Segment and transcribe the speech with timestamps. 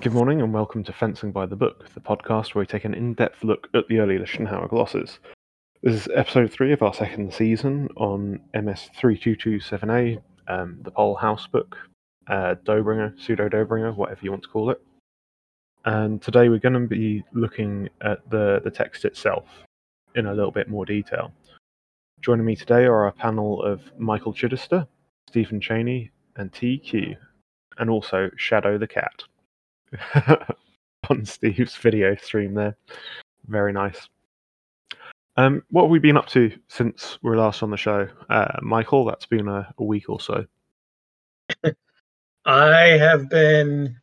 [0.00, 2.92] Good morning and welcome to Fencing by the Book, the podcast where we take an
[2.92, 5.18] in depth look at the early Lichtenauer glosses.
[5.82, 11.46] This is episode 3 of our second season on MS 3227A, um, the Pole House
[11.46, 11.78] book,
[12.28, 14.82] uh, Dobringer, pseudo Dobringer, whatever you want to call it.
[15.86, 19.46] And today we're going to be looking at the, the text itself
[20.14, 21.32] in a little bit more detail.
[22.20, 24.86] Joining me today are a panel of Michael Chidester,
[25.28, 27.16] Stephen Cheney, and Tea Kew,
[27.78, 29.22] and also Shadow the Cat
[31.10, 32.76] on Steve's video stream there.
[33.46, 34.08] Very nice.
[35.36, 38.08] Um, what have we been up to since we were last on the show?
[38.30, 40.46] Uh, Michael, that's been a, a week or so.
[42.44, 43.96] I have been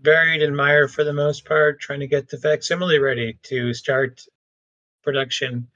[0.00, 4.22] buried in Meyer for the most part, trying to get the facsimile ready to start
[5.02, 5.68] production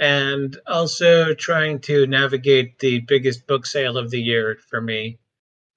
[0.00, 5.18] and also trying to navigate the biggest book sale of the year for me,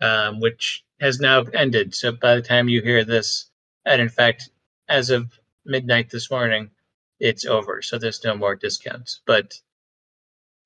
[0.01, 1.93] um, which has now ended.
[1.93, 3.51] So by the time you hear this,
[3.85, 4.49] and in fact,
[4.87, 6.71] as of midnight this morning,
[7.19, 7.81] it's over.
[7.81, 9.21] So there's no more discounts.
[9.25, 9.59] But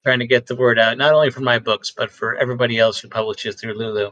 [0.05, 2.99] trying to get the word out, not only for my books, but for everybody else
[2.99, 4.11] who publishes through Lulu,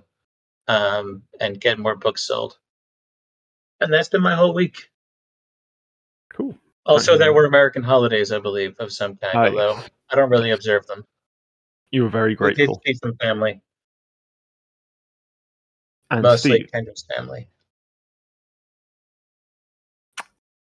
[0.68, 2.58] um, and get more books sold.
[3.80, 4.90] And that's been my whole week.
[6.34, 6.58] Cool.
[6.86, 9.48] Also, there were American holidays, I believe, of some kind, Hi.
[9.48, 9.80] although
[10.12, 11.04] I don't really observe them.
[11.92, 12.82] You were very I did grateful.
[12.86, 13.62] see some family,
[16.12, 17.48] And mostly Steve, Kendra's family.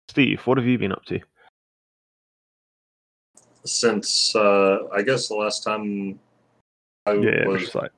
[0.09, 1.19] Steve, what have you been up to?
[3.63, 6.19] since uh, I guess the last time
[7.05, 7.91] I Yeah, it was was, like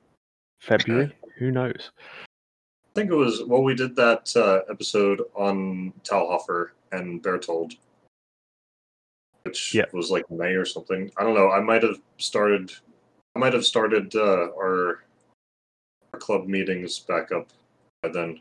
[0.60, 1.10] February.
[1.38, 1.90] Who knows?
[1.98, 7.74] I think it was well, we did that uh, episode on Talhofer and Bertold,
[9.44, 9.84] which Yeah.
[9.92, 11.10] was like May or something.
[11.16, 11.50] I don't know.
[11.50, 12.72] I might have started.
[13.36, 15.04] I might have started uh, our
[16.12, 17.50] our club meetings back up
[18.02, 18.40] by then.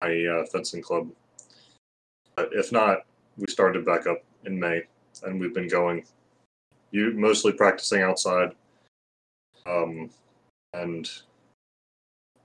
[0.00, 1.10] My uh, fencing club.
[2.36, 3.06] But if not,
[3.36, 4.82] we started back up in May,
[5.22, 6.04] and we've been going.
[6.90, 8.54] You mostly practicing outside.
[9.66, 10.10] Um,
[10.74, 11.08] and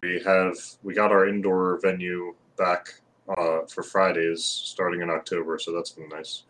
[0.02, 3.02] we have we got our indoor venue back
[3.38, 6.44] uh, for Fridays starting in October, so that's been nice.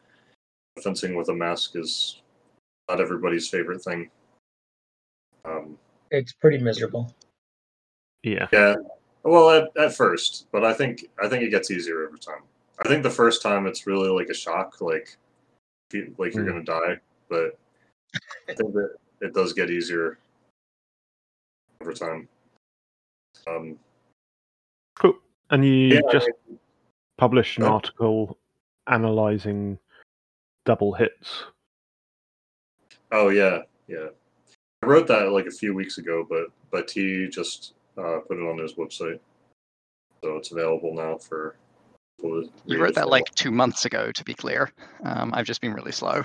[0.81, 2.21] Fencing with a mask is
[2.89, 4.09] not everybody's favorite thing.
[5.45, 5.77] Um,
[6.11, 7.13] It's pretty miserable.
[8.23, 8.47] Yeah.
[8.51, 8.75] yeah,
[9.23, 12.43] well, at, at first, but I think I think it gets easier over time.
[12.83, 15.17] I think the first time it's really like a shock, like
[15.89, 16.47] feel like you're Mm.
[16.47, 16.99] gonna die,
[17.29, 17.57] but
[18.49, 20.17] I think that it does get easier
[21.81, 22.27] over time.
[23.47, 23.79] Um,
[24.95, 25.13] Cool.
[25.51, 26.29] And you yeah, just
[27.17, 27.69] published an Yeah.
[27.71, 28.37] article
[28.87, 29.77] analyzing
[30.67, 31.45] double hits.
[33.11, 34.09] Oh yeah, yeah.
[34.83, 38.41] I wrote that like a few weeks ago, but but he just uh, put it
[38.41, 39.19] on his website,
[40.23, 41.55] so it's available now for.
[42.65, 44.71] You wrote that like two months ago, to be clear.
[45.05, 46.23] Um, I've just been really slow.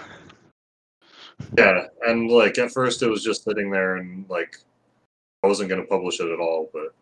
[1.57, 4.57] Yeah, and like at first it was just sitting there, and like
[5.45, 6.95] I wasn't gonna publish it at all, but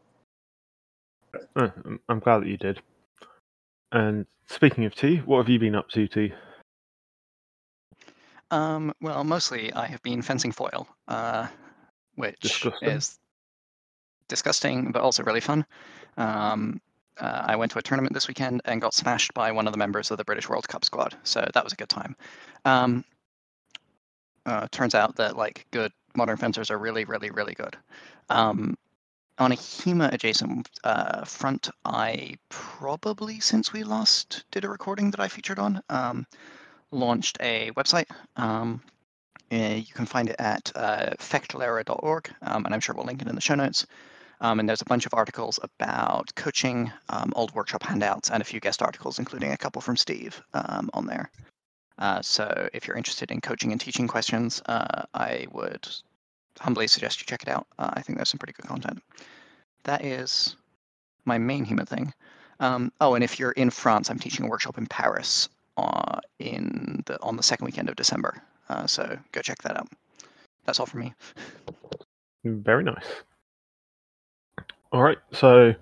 [1.57, 2.83] Uh, I'm- I'm glad that you did.
[3.93, 6.35] And speaking of tea, what have you been up to, T?
[8.51, 11.47] Um, well, mostly I have been fencing foil, uh,
[12.17, 12.89] which Disgusting.
[12.89, 13.19] is
[14.29, 15.65] disgusting, but also really fun.
[16.17, 16.81] Um,
[17.19, 19.79] uh, I went to a tournament this weekend and got smashed by one of the
[19.79, 22.17] members of the British World Cup squad, so that was a good time.
[22.65, 23.05] Um,
[24.47, 27.77] uh, turns out that like good modern fencers are really, really, really good.
[28.31, 28.77] Um,
[29.39, 35.21] on a HEMA adjacent uh, front, I probably since we last did a recording that
[35.21, 36.27] I featured on, um,
[36.91, 38.07] launched a website.
[38.37, 38.83] Um,
[39.51, 43.35] you can find it at uh, fectlera.org, um, and I'm sure we'll link it in
[43.35, 43.87] the show notes.
[44.41, 48.45] Um, and there's a bunch of articles about coaching, um, old workshop handouts, and a
[48.45, 51.31] few guest articles, including a couple from Steve um, on there.
[51.99, 55.87] Uh, so if you're interested in coaching and teaching questions, uh, I would
[56.59, 57.67] humbly suggest you check it out.
[57.79, 59.03] Uh, I think there's some pretty good content.
[59.85, 60.57] That is
[61.27, 62.15] my main human thing.
[62.61, 67.03] Um, oh, and if you're in France, I'm teaching a workshop in Paris uh, in
[67.07, 68.43] the on the second weekend of December.
[68.69, 69.89] Uh, so go check that out.
[70.65, 71.15] That's all for me.
[72.45, 73.07] Very nice.
[74.93, 75.75] All right, so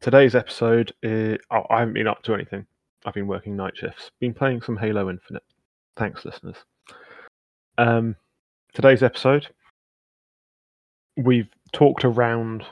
[0.00, 1.38] today's episode is.
[1.50, 2.66] Oh, I haven't been up to anything.
[3.04, 4.10] I've been working night shifts.
[4.20, 5.44] Been playing some Halo Infinite.
[5.96, 6.56] Thanks, listeners.
[7.78, 8.16] Um,
[8.74, 9.48] today's episode,
[11.16, 12.64] we've talked around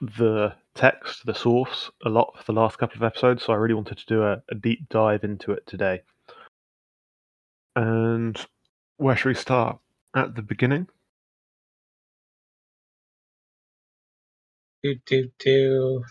[0.00, 3.74] the text, the source, a lot for the last couple of episodes, so I really
[3.74, 6.02] wanted to do a, a deep dive into it today.
[7.76, 8.38] And
[8.96, 9.78] where should we start?
[10.14, 10.86] At the beginning?
[14.82, 16.04] Do do do.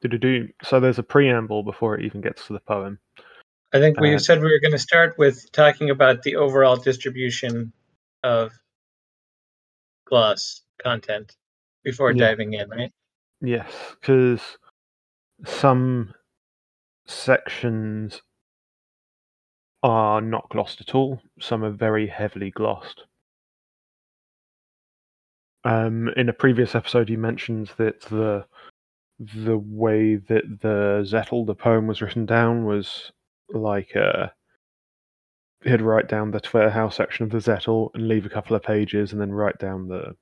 [0.00, 0.48] Do-do-do.
[0.62, 2.98] So there's a preamble before it even gets to the poem.
[3.74, 7.72] I think we said we were going to start with talking about the overall distribution
[8.22, 8.52] of
[10.06, 11.36] gloss content
[11.84, 12.28] before Yeah.
[12.28, 12.92] diving in, right?
[13.42, 14.58] Yes, because
[15.44, 16.12] some
[17.06, 18.22] sections
[19.82, 21.20] are not glossed at all.
[21.40, 23.04] Some are very heavily glossed.
[25.64, 28.46] Um, in a previous episode, you mentioned that the
[29.18, 33.12] the way that the Zettel, the poem, was written down was
[33.50, 34.28] like uh,
[35.64, 39.12] he'd write down the Tverhau section of the Zettel and leave a couple of pages,
[39.12, 40.14] and then write down the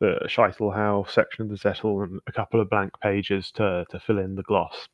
[0.00, 4.18] the Scheitelhau section of the Zettel and a couple of blank pages to to fill
[4.18, 4.86] in the gloss.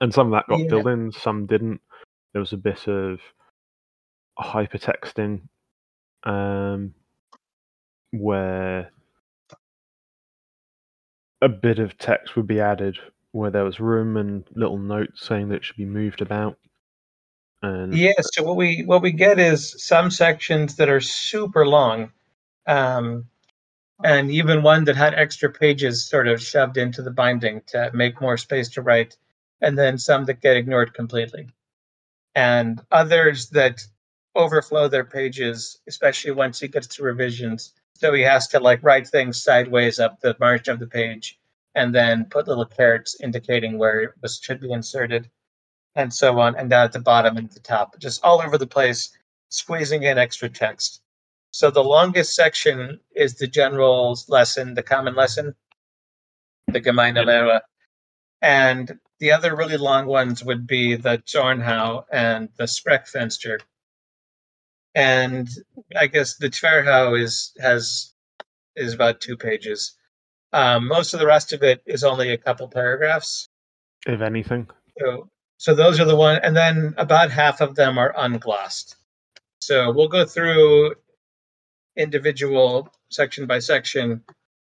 [0.00, 0.68] And some of that got Yeah.
[0.68, 1.80] filled in, some didn't.
[2.32, 3.20] There was a bit of
[4.38, 5.42] hypertexting,
[6.24, 6.94] um,
[8.12, 8.92] where
[11.42, 12.98] a bit of text would be added
[13.32, 16.56] where there was room and little notes saying that it should be moved about.
[17.62, 18.12] And Yeah.
[18.20, 22.12] So what we what we get is some sections that are super long,
[22.66, 23.26] um,
[24.04, 28.20] and even one that had extra pages sort of shoved into the binding to make
[28.20, 29.16] more space to write,
[29.60, 31.48] and then some that get ignored completely,
[32.34, 33.80] and others that
[34.36, 37.72] overflow their pages, especially once he gets to revisions.
[37.94, 41.38] So he has to like write things sideways up the margin of the page,
[41.74, 45.30] and then put little carrots indicating where it was should be inserted
[45.96, 48.56] and so on, and down at the bottom and at the top, just all over
[48.56, 49.10] the place,
[49.48, 51.02] squeezing in extra text.
[51.52, 55.54] So the longest section is the general lesson, the common lesson,
[56.68, 57.60] the Gemeine Lehre.
[58.40, 63.58] And the other really long ones would be the Zornhau and the Sprechfenster.
[64.94, 65.48] And
[65.98, 68.12] I guess the Tverhau is has
[68.76, 69.96] is about two pages.
[70.52, 73.48] Um, most of the rest of it is only a couple paragraphs.
[74.06, 74.68] if anything,
[74.98, 78.96] So, so those are the one, and then about half of them are unglossed.
[79.60, 80.94] So we'll go through
[81.96, 84.22] individual section by section,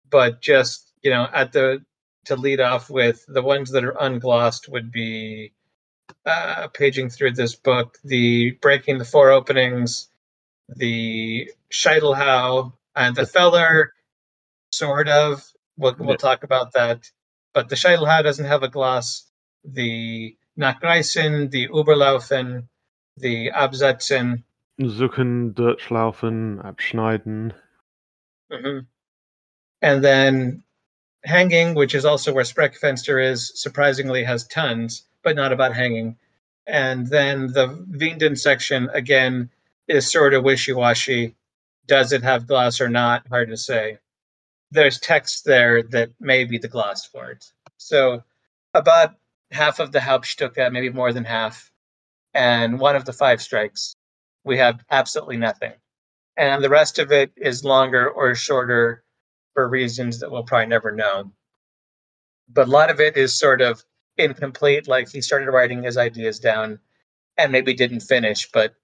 [0.10, 1.84] but just you know, at the
[2.26, 5.54] to lead off with the ones that are unglossed would be
[6.26, 10.10] uh, paging through this book, the breaking the four openings,
[10.70, 13.90] the Scheitelhau, and the Fehler,
[14.72, 15.44] sort of.
[15.78, 16.18] We'll, we'll Yeah.
[16.18, 17.10] talk about that.
[17.54, 19.26] But the Scheitelhau doesn't have a gloss.
[19.66, 22.68] The Nachreisen, the Überlaufen,
[23.18, 24.44] the Absätzen,
[24.82, 27.54] Zucken, Durchlaufen, Abschneiden.
[28.52, 28.80] hmm
[29.82, 30.64] And then
[31.24, 36.18] hanging, which is also where Sprechfenster is, surprisingly has tons, but not about hanging.
[36.66, 39.50] And then the Winden section, again,
[39.88, 41.36] is sort of wishy washy.
[41.88, 43.28] Does it have gloss or not?
[43.28, 44.00] Hard to say.
[44.72, 47.52] There's text there that may be the gloss for it.
[47.78, 48.24] So
[48.74, 49.16] about
[49.52, 51.72] half of the Hauptstücke, maybe more than half,
[52.34, 53.96] and one of the five strikes,
[54.44, 55.74] we have absolutely nothing.
[56.38, 59.04] And the rest of it is longer or shorter
[59.54, 61.32] for reasons that we'll probably never know.
[62.50, 63.84] But a lot of it is sort of
[64.18, 66.80] incomplete, like he started writing his ideas down
[67.38, 68.76] and maybe didn't finish, but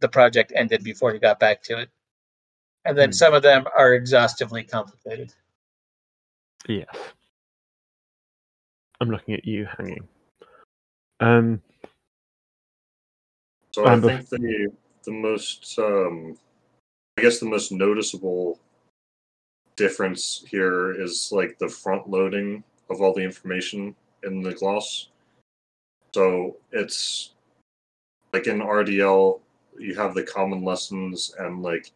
[0.00, 1.90] the project ended before he got back to it.
[2.84, 3.14] And then Hmm.
[3.14, 5.32] some of them are exhaustively complicated.
[6.68, 6.86] Yes.
[9.00, 10.08] I'm looking at you hanging.
[11.20, 11.62] Um,
[13.76, 14.72] So I think the
[15.04, 16.38] the most um,
[17.18, 18.58] I guess the most noticeable
[19.76, 25.10] difference here is like the front loading of all the information in the gloss.
[26.14, 27.34] So it's
[28.32, 29.40] like in RDL
[29.78, 31.92] you have the common lessons and like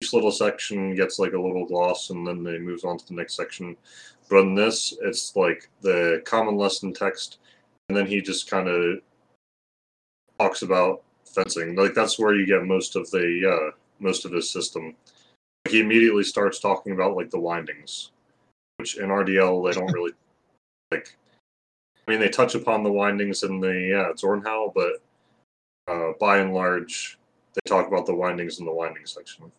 [0.00, 3.14] each little section gets like a little gloss and then they move on to the
[3.14, 3.76] next section.
[4.30, 7.38] But in this it's like the common lesson text
[7.88, 9.00] and then he just kind of
[10.38, 11.02] talks about
[11.36, 11.76] fencing.
[11.76, 14.96] Like that's where you get most of the uh, most of his system.
[15.64, 18.10] Like, he immediately starts talking about like the windings,
[18.78, 20.12] which in RDL they don't really
[20.90, 21.16] like.
[22.08, 25.02] I mean, they touch upon the windings in the uh, Zornhau, but
[25.88, 27.18] uh, by and large,
[27.54, 29.50] they talk about the windings in the winding section.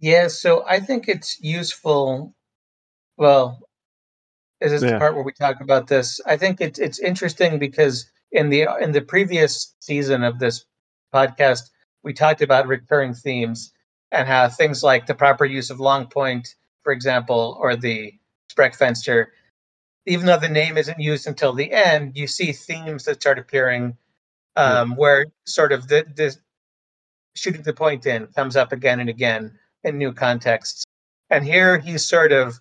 [0.00, 2.34] Yeah, so I think it's useful.
[3.18, 3.60] Well,
[4.60, 6.20] this is the part where we talk about this.
[6.26, 10.64] I think it's it's interesting because in the in the previous season of this
[11.14, 11.70] podcast,
[12.02, 13.72] we talked about recurring themes
[14.12, 18.14] and how things like the proper use of long point, for example, or the
[18.52, 19.26] Sprechfenster,
[20.06, 23.96] even though the name isn't used until the end, you see themes that start appearing
[24.54, 26.36] um, where sort of the, the
[27.34, 30.84] shooting the point in comes up again and again in new contexts.
[31.28, 32.60] And here he's sort of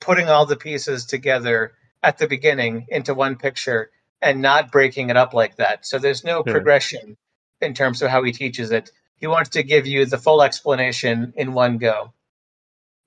[0.00, 3.90] putting all the pieces together at the beginning into one picture
[4.22, 5.86] and not breaking it up like that.
[5.86, 6.52] So there's no Yeah.
[6.52, 7.16] progression
[7.60, 8.90] in terms of how he teaches it.
[9.16, 12.12] He wants to give you the full explanation in one go.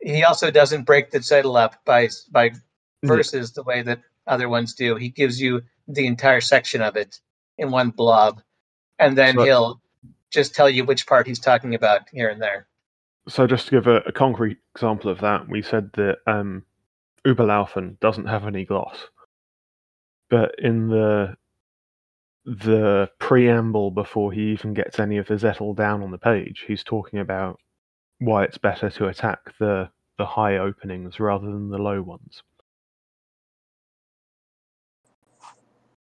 [0.01, 2.51] He also doesn't break the title up by by
[3.03, 4.95] verses the way that other ones do.
[4.95, 7.19] He gives you the entire section of it
[7.57, 8.41] in one blob,
[8.99, 9.81] and then So- he'll
[10.29, 12.67] just tell you which part he's talking about here and there.
[13.27, 16.65] So just to give a, a concrete example of that, we said that um,
[17.25, 18.97] Uberlaufen doesn't have any gloss,
[20.33, 21.35] but in the
[22.43, 26.83] the preamble before he even gets any of the Zettel down on the page, he's
[26.83, 27.59] talking about
[28.17, 32.41] why it's better to attack the the high openings rather than the low ones.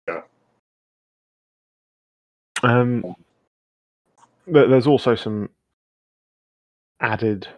[0.09, 0.23] Yeah.
[2.62, 3.15] Um,
[4.47, 5.51] but there's also some
[7.01, 7.49] added,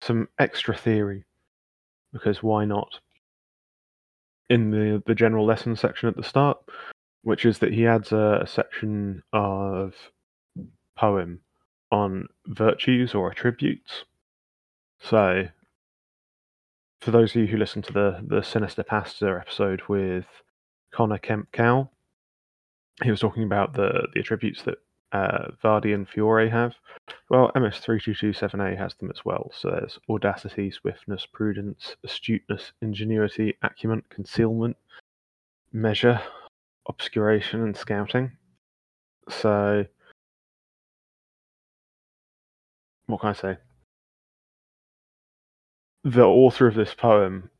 [0.00, 1.24] some extra theory,
[2.12, 3.00] because why not?
[4.50, 6.58] In the the general lesson section at the start,
[7.22, 9.94] which is that he adds a, a section of
[10.96, 11.40] poem
[11.92, 14.04] on virtues or attributes.
[15.00, 15.46] So,
[17.00, 20.26] for those of you who listened to the the Sinister Pastor episode with
[20.92, 21.92] Connor Kemp-Cowell,
[23.02, 24.78] he was talking about the the attributes that
[25.12, 26.74] uh, Vadi and Fiore have.
[27.28, 29.50] Well, MS3227A has them as well.
[29.54, 34.76] So there's audacity, swiftness, prudence, astuteness, ingenuity, acumen, concealment,
[35.72, 36.20] measure,
[36.88, 38.32] obscuration, and scouting.
[39.28, 39.84] So,
[43.06, 43.56] what can I say?
[46.04, 47.50] The author of this poem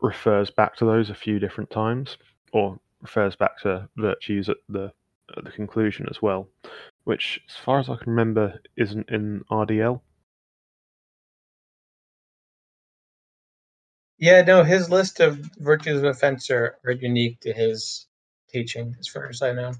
[0.00, 2.16] refers back to those a few different times,
[2.52, 4.92] or refers back to virtues at the
[5.36, 6.48] at the conclusion as well,
[7.04, 10.00] which, as far as I can remember, isn't in RDL.
[14.18, 18.06] Yeah, no, his list of virtues of a fencer are unique to his
[18.50, 19.72] teaching, as far as I know.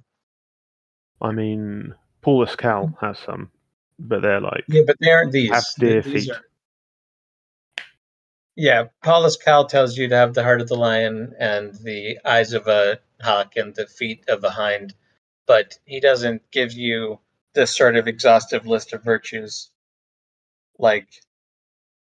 [1.20, 3.50] I mean, Paulus Kal has some,
[3.98, 5.50] but they're like Yeah, but they aren't these.
[5.50, 6.32] have deer These feet.
[6.34, 6.44] are-
[8.56, 12.52] Yeah, Paulus Kal tells you to have the heart of the lion and the eyes
[12.54, 14.94] of a hawk and the feet of a hind,
[15.50, 17.18] but he doesn't give you
[17.54, 19.72] this sort of exhaustive list of virtues
[20.78, 21.08] like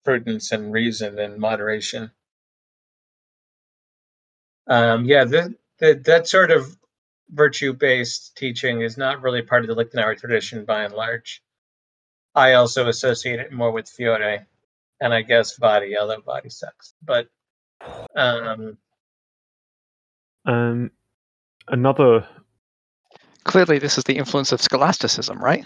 [0.05, 2.11] prudence and reason and moderation.
[4.67, 6.77] Um, yeah, the, the, that sort of
[7.31, 11.41] virtue based teaching is not really part of the Lichtenauer tradition by and large.
[12.35, 14.45] I also associate it more with Fiore
[15.01, 16.93] and I guess Vadi, although Vadi sucks.
[17.03, 17.27] But
[18.15, 18.77] um,
[20.45, 20.91] um
[21.67, 22.27] another.
[23.43, 25.65] Clearly, this is the influence of scholasticism, right?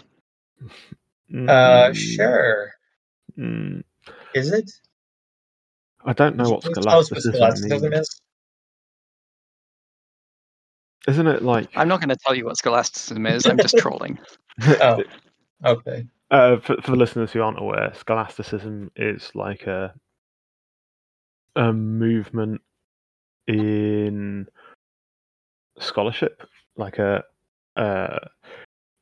[0.61, 2.71] uh, mm, sure.
[3.37, 3.83] mm,
[4.35, 4.69] Is it?
[6.05, 8.07] I don't know what Please what scholasticism scholasticism means.
[8.07, 8.21] is.
[11.07, 13.45] Isn't it like I'm not going to tell you what scholasticism is.
[13.45, 14.19] I'm just trolling.
[14.65, 15.03] Oh,
[15.65, 16.05] okay.
[16.31, 19.93] Uh, for, for the listeners who aren't aware, scholasticism is like a
[21.55, 22.61] a movement
[23.47, 24.47] in
[25.79, 26.43] scholarship.
[26.75, 27.23] Like a,
[27.75, 28.19] uh,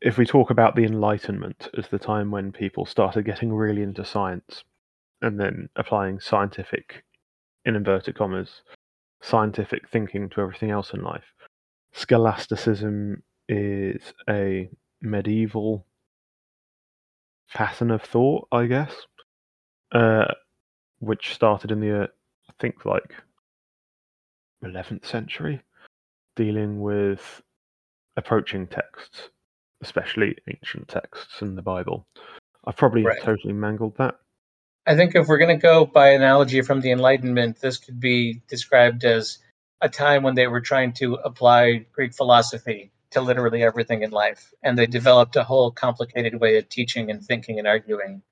[0.01, 4.03] if we talk about the Enlightenment as the time when people started getting really into
[4.03, 4.63] science,
[5.21, 7.03] and then applying scientific,
[7.65, 8.63] in inverted commas,
[9.21, 11.33] scientific thinking to everything else in life.
[11.93, 14.69] Scholasticism is a
[15.01, 15.85] medieval
[17.53, 18.93] pattern of thought, I guess,
[19.91, 20.33] uh,
[20.99, 22.07] which started in the, uh,
[22.49, 23.13] I think, like
[24.63, 25.61] 11th century,
[26.35, 27.41] dealing with
[28.17, 29.29] approaching texts,
[29.81, 32.05] especially ancient texts in the Bible.
[32.65, 33.21] I've probably Right.
[33.21, 34.15] totally mangled that.
[34.85, 38.41] I think if we're going to go by analogy from the Enlightenment, this could be
[38.47, 39.37] described as
[39.79, 44.53] a time when they were trying to apply Greek philosophy to literally everything in life.
[44.63, 48.23] And they developed a whole complicated way of teaching and thinking and arguing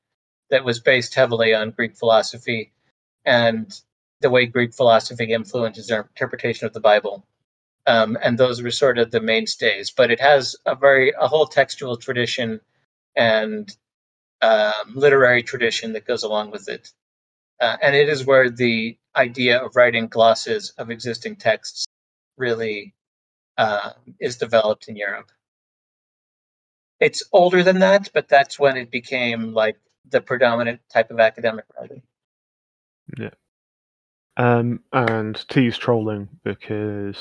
[0.50, 2.72] that was based heavily on Greek philosophy
[3.26, 3.80] and
[4.22, 7.26] the way Greek philosophy influences our interpretation of the Bible.
[7.90, 9.90] Um, and those were sort of the mainstays.
[9.90, 12.62] But it has a very a whole textual tradition
[13.16, 13.76] and
[14.42, 16.92] um, literary tradition that goes along with it.
[17.60, 21.86] Uh, and it is where the idea of writing glosses of existing texts
[22.38, 22.94] really
[23.58, 25.32] uh, is developed in Europe.
[27.00, 29.78] It's older than that, but that's when it became like
[30.10, 32.04] the predominant type of academic writing.
[33.18, 33.32] Yeah.
[34.38, 37.18] Um, and T's trolling because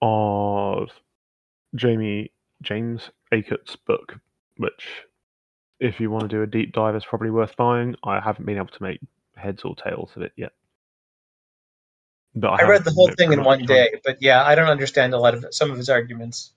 [0.00, 0.90] of
[1.74, 4.16] Jamie James Aikert's book,
[4.56, 4.86] which,
[5.80, 7.94] if you want to do a deep dive, is probably worth buying.
[8.04, 9.00] I haven't been able to make
[9.36, 10.52] heads or tails of it yet.
[12.34, 13.66] But I, I read the whole thing in one time.
[13.66, 16.52] day, but yeah, I don't understand a lot of some of his arguments.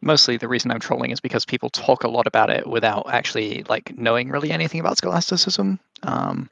[0.00, 3.64] Mostly the reason I'm trolling is because people talk a lot about it without actually
[3.68, 5.80] like knowing really anything about scholasticism.
[6.02, 6.50] Um,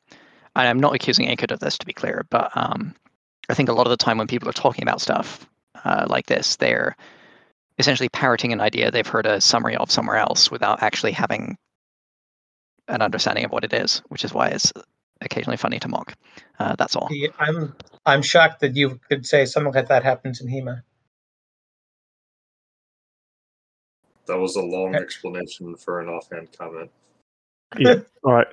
[0.57, 2.95] and I'm not accusing Akid of this to be clear, but um,
[3.49, 5.47] I think a lot of the time when people are talking about stuff
[5.85, 6.97] uh, like this, they're
[7.79, 11.57] essentially parroting an idea they've heard a summary of somewhere else without actually having
[12.89, 14.73] an understanding of what it is, which is why it's
[15.21, 16.15] occasionally funny to mock.
[16.59, 17.09] Uh, that's all.
[17.09, 17.75] The- I'm
[18.07, 20.83] I'm shocked that you could say something like that happens in HEMA.
[24.27, 26.91] That was a long explanation for an offhand comment.
[27.79, 27.97] Yeah.
[28.23, 28.47] All right.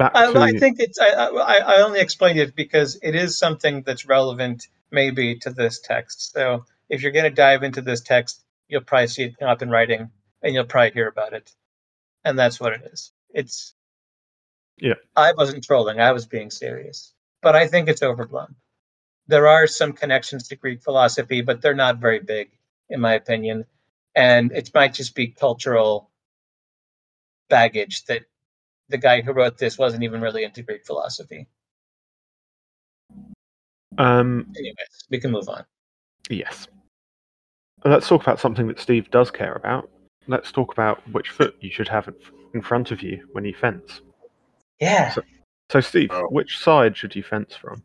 [0.00, 3.38] Back I, to I think it's I, I I only explained it because it is
[3.38, 6.32] something that's relevant maybe to this text.
[6.32, 9.62] So if you're going to dive into this text, you'll probably see it come up
[9.62, 10.10] in writing,
[10.42, 11.52] and you'll probably hear about it,
[12.24, 13.12] and that's what it is.
[13.34, 13.74] It's
[14.78, 14.94] Yeah.
[15.16, 16.00] I wasn't trolling.
[16.00, 18.56] I was being serious, but I think it's overblown.
[19.28, 22.50] There are some connections to Greek philosophy, but they're not very big,
[22.90, 23.66] in my opinion,
[24.16, 26.10] and it might just be cultural
[27.50, 28.22] baggage that
[28.90, 31.46] the guy who wrote this wasn't even really into Greek philosophy.
[33.98, 35.64] um, Anyways, we can move on.
[36.28, 36.68] yes.
[37.84, 39.90] Let's talk about something that Steve does care about.
[40.26, 42.12] Let's talk about which foot you should have
[42.52, 44.02] in front of you when you fence.
[44.80, 45.10] Yeah.
[45.12, 45.22] So-
[45.70, 46.26] So, Steve, Oh.
[46.28, 47.82] which side should you fence from?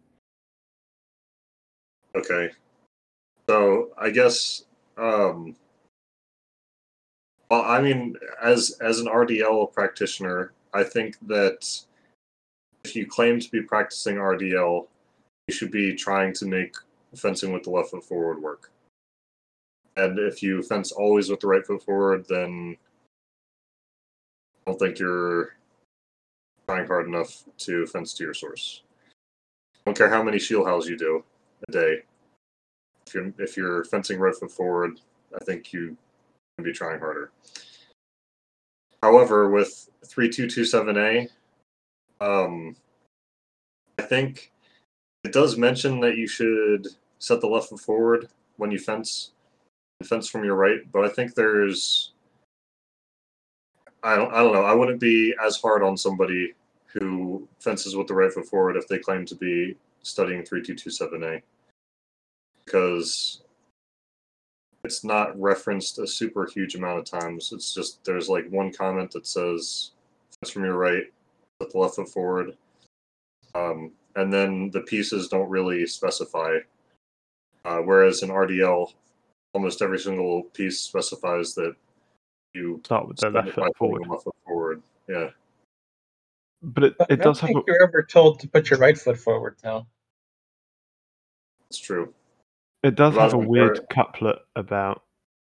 [2.15, 2.49] Okay.
[3.47, 4.65] So I guess
[4.97, 5.55] um
[7.51, 11.65] well I mean as as an RDL practitioner, I think that
[12.83, 14.87] if you claim to be practicing RDL,
[15.47, 16.75] you should be trying to make
[17.15, 18.71] fencing with the left foot forward work.
[19.95, 22.75] And if you fence always with the right foot forward, then
[24.67, 25.55] I don't think you're
[26.67, 28.81] trying hard enough to fence to your source.
[29.75, 31.23] I don't care how many shield house you do
[31.69, 31.99] a day.
[33.07, 34.99] If you're if you're fencing right foot forward,
[35.39, 35.95] I think you
[36.57, 37.31] can be trying harder.
[39.05, 41.27] However, with three two two seven A,
[42.19, 42.75] um,
[43.99, 44.51] I think
[45.23, 46.87] it does mention that you should
[47.19, 49.33] set the left foot forward when you fence,
[49.99, 50.79] and fence from your right.
[50.91, 52.13] But I think there's,
[54.01, 54.65] I don't, I don't know.
[54.65, 56.55] I wouldn't be as hard on somebody
[56.87, 60.73] who fences with the right foot forward if they claim to be studying three two
[60.73, 61.43] two seven A
[62.65, 63.43] because
[64.85, 67.51] it's not referenced a super huge amount of times.
[67.51, 69.91] It's just there's like one comment that says
[70.39, 71.03] fence from your right,
[71.59, 72.55] put the left foot forward,
[73.55, 76.57] um, and then the pieces don't really specify.
[77.65, 78.93] Uh, whereas in RDL,
[79.53, 81.75] almost every single piece specifies that
[82.53, 84.07] you Start with the left foot forward.
[84.07, 84.83] left foot forward.
[85.09, 85.29] Yeah,
[86.61, 88.79] But it, I it don't does have a, think you're ever told to put your
[88.79, 89.85] right foot forward, though.
[91.69, 92.13] it's true.
[92.85, 95.01] It does have a weird than- couplet about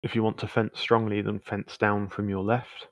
[0.03, 2.89] if you want to fence strongly, then fence down from your left.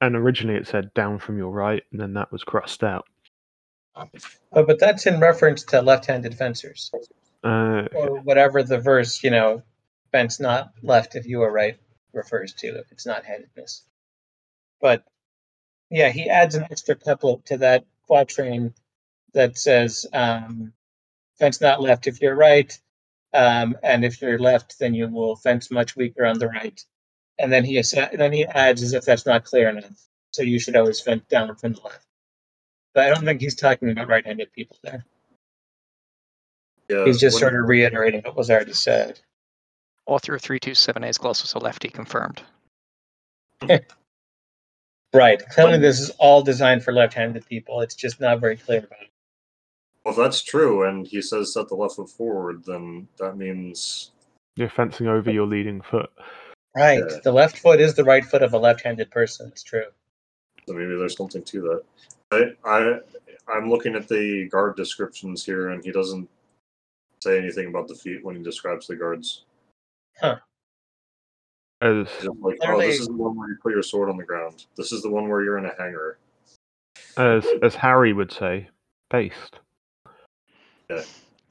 [0.00, 3.04] And originally it said down from your right, and then that was crossed out.
[3.94, 6.90] But, but that's in reference to left-handed fencers,
[7.44, 9.62] Uh, or whatever the verse, you know,
[10.10, 11.78] fence not left if you are right
[12.12, 13.84] refers to, if it's not handedness.
[14.80, 15.04] But
[15.90, 18.74] yeah, he adds an extra couplet to that quatrain
[19.34, 20.72] that says, um,
[21.38, 22.76] fence not left if you're right,
[23.34, 26.82] um, and if you're left, then you will fence much weaker on the right.
[27.38, 30.00] And then he assa- then he adds as if that's not clear enough.
[30.32, 32.06] So you should always fence down from the left.
[32.94, 35.04] But I don't think he's talking about right-handed people there.
[36.88, 39.20] Yeah, He's just when- sort of reiterating what was already said.
[40.06, 42.42] Author of 327A's Gloss was a lefty confirmed.
[45.14, 45.40] Right.
[45.50, 47.80] Clearly, this is all designed for left-handed people.
[47.82, 49.10] It's just not very clear about it.
[50.04, 54.12] Well, if that's true, and he says set the left foot forward, then that means
[54.56, 56.10] you're fencing over your leading foot.
[56.76, 57.02] Right.
[57.08, 57.18] Yeah.
[57.22, 59.48] The left foot is the right foot of a left-handed person.
[59.48, 59.86] It's true.
[60.66, 61.82] so maybe there's something to
[62.32, 62.54] that.
[62.64, 62.98] I, I
[63.52, 66.28] I'm looking at the guard descriptions here, and he doesn't
[67.22, 69.44] say anything about the feet when he describes the guards.
[70.20, 70.36] Huh.
[71.80, 72.06] As
[72.40, 74.66] like, oh, this oh, is the one where you put your sword on the ground.
[74.76, 76.18] This is the one where you're in a hangar.
[77.16, 78.68] as as Harry would say,
[79.10, 79.58] based.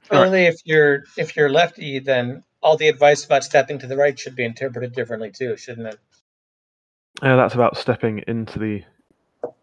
[0.10, 4.17] Clearly, if you're if you're lefty, then all the advice about stepping to the right
[4.17, 6.00] should be interpreted differently too, shouldn't it?
[7.22, 8.84] Uh, that's about stepping into the.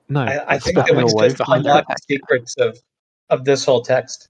[0.08, 1.26] No, I, I think that stepping would away.
[1.28, 1.94] just behind unlock her.
[1.94, 2.78] the secrets of
[3.28, 4.28] of this whole text.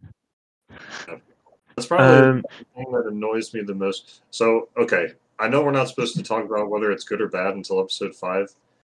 [1.77, 4.23] That's probably Um, the thing that annoys me the most.
[4.31, 7.55] So, okay, I know we're not supposed to talk about whether it's good or bad
[7.55, 8.55] until episode five.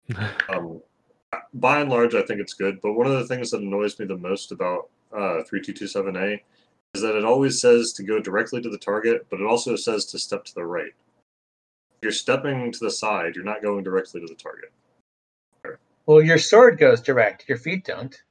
[0.49, 0.81] Um,
[1.55, 2.79] by and large, I think it's good.
[2.81, 6.39] But one of the things that annoys me the most about uh, 3227A
[6.95, 10.05] is that it always says to go directly to the target, but it also says
[10.05, 10.93] to step to the right.
[11.97, 14.71] If you're stepping to the side, you're not going directly to the target.
[16.05, 17.47] Well, your sword goes direct.
[17.47, 18.21] Your feet don't.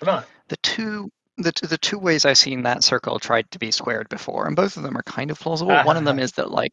[0.00, 0.24] Come on.
[0.48, 4.08] The two the t- the two ways I've seen that circle tried to be squared
[4.08, 5.76] before, and both of them are kind of plausible.
[5.84, 6.72] One of them is that like,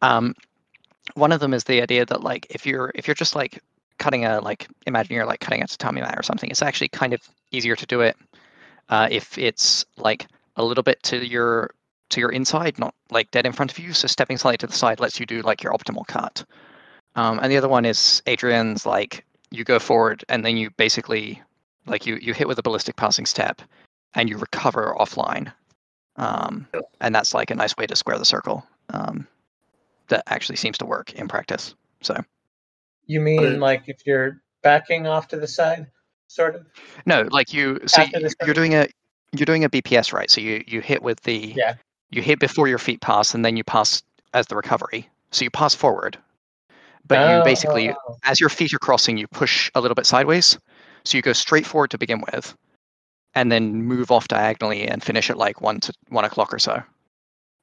[0.00, 0.34] um,
[1.14, 3.60] one of them is the idea that like if you're if you're just like
[3.98, 7.12] cutting a like imagine you're like cutting a tatami mat or something, it's actually kind
[7.12, 8.16] of easier to do it
[8.88, 10.26] uh, if it's like
[10.56, 11.70] a little bit to your
[12.10, 13.92] to your inside, not like dead in front of you.
[13.92, 16.44] So stepping slightly to the side lets you do like your optimal cut.
[17.16, 21.40] Um, and the other one is Adrian's like you go forward and then you basically
[21.86, 23.62] like you you hit with a ballistic passing step
[24.14, 25.52] and you recover offline.
[26.16, 26.68] Um,
[27.00, 28.64] and that's like a nice way to square the circle.
[28.90, 29.26] Um,
[30.08, 31.74] that actually seems to work in practice.
[32.02, 32.22] So
[33.06, 35.86] You mean it- like if you're backing off to the side,
[36.28, 36.66] sort of?
[37.06, 38.86] no, like you so you- you're doing a
[39.32, 40.30] you're doing a BPS right.
[40.30, 41.74] So you you hit with the Yeah.
[42.10, 45.08] you hit before your feet pass and then you pass as the recovery.
[45.32, 46.16] So you pass forward,
[47.06, 48.16] but you Oh, basically oh, oh.
[48.24, 50.58] as your feet are crossing, you push a little bit sideways.
[51.04, 52.56] So you go straight forward to begin with,
[53.34, 56.82] and then move off diagonally and finish at like one to one o'clock or so,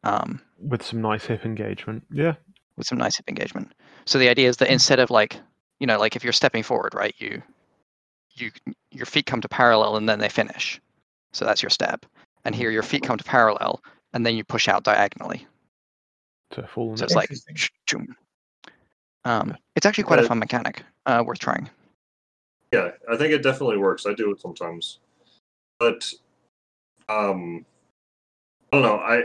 [0.04, 2.04] um, with some nice hip engagement.
[2.12, 2.36] Yeah,
[2.75, 3.71] with some nice hip engagement.
[4.06, 5.40] So the idea is that instead of like,
[5.80, 7.42] you know, like if you're stepping forward, right, you,
[8.34, 8.52] you,
[8.92, 10.80] your feet come to parallel and then they finish.
[11.34, 12.06] So that's your step.
[12.46, 13.82] And here your feet come to parallel
[14.14, 15.46] and then you push out diagonally.
[16.52, 16.98] to full.
[16.98, 17.56] So it's like, Interesting.
[17.56, 18.08] ch- choom.
[19.26, 21.70] um, it's actually quite a fun mechanic, uh, worth trying.
[22.74, 24.06] Yeah, I think it definitely works.
[24.06, 25.00] I do it sometimes,
[25.80, 26.12] but
[27.10, 27.66] um,
[28.72, 28.96] I don't know.
[28.98, 29.24] I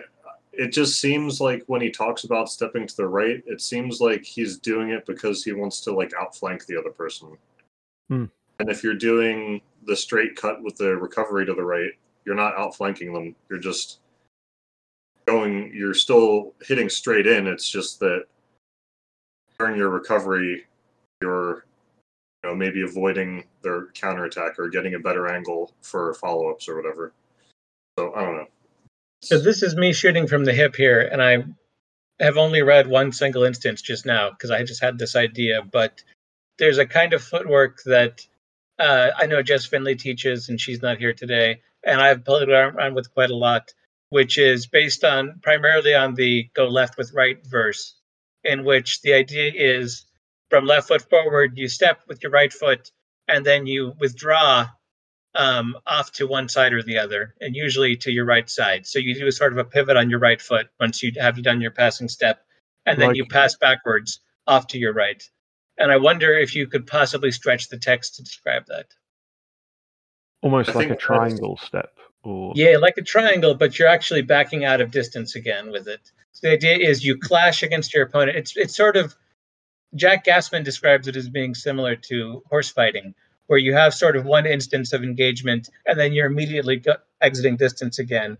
[0.59, 4.25] it just seems like when he talks about stepping to the right, it seems like
[4.25, 7.37] he's doing it because he wants to like outflank the other person.
[8.09, 8.25] Hmm.
[8.59, 11.90] And if you're doing the straight cut with the recovery to the right,
[12.25, 13.35] you're not outflanking them.
[13.51, 13.99] You're just
[15.27, 15.73] going.
[15.75, 17.47] You're still hitting straight in.
[17.47, 18.25] It's just that
[19.59, 20.64] during your recovery,
[21.21, 21.66] you're
[22.42, 26.77] you know, maybe avoiding their counterattack or getting a better angle for follow ups or
[26.77, 27.12] whatever.
[27.99, 28.47] So I don't know.
[29.27, 31.43] So this is me shooting from the hip here, and I
[32.21, 35.62] have only read one single instance just now because I just had this idea.
[35.62, 36.01] But
[36.61, 38.25] there's a kind of footwork that
[38.79, 42.95] uh, I know Jess Finley teaches, and she's not here today, and I've played around
[42.95, 43.75] with quite a lot,
[44.11, 47.97] which is based on primarily on the go left with right verse,
[48.45, 50.05] in which the idea is
[50.51, 52.93] from left foot forward, you step with your right foot,
[53.27, 54.69] and then you withdraw
[55.37, 58.87] um, off to one side or the other, and usually to your right side.
[58.87, 61.61] So you do sort of a pivot on your right foot once you have done
[61.61, 62.44] your passing step,
[62.85, 65.22] and then Like- you pass backwards off to your right.
[65.79, 68.87] And I wonder if you could possibly stretch the text to describe that.
[70.42, 71.92] almost I like a think that's- triangle step.
[72.22, 76.01] Or Yeah, like a triangle, but you're actually backing out of distance again with it.
[76.33, 78.37] So the idea is you clash against your opponent.
[78.37, 79.14] It's it's sort of
[79.94, 83.14] Jack Gassmann describes it as being similar to horse fighting,
[83.46, 87.56] where you have sort of one instance of engagement and then you're immediately go- exiting
[87.56, 88.38] distance again.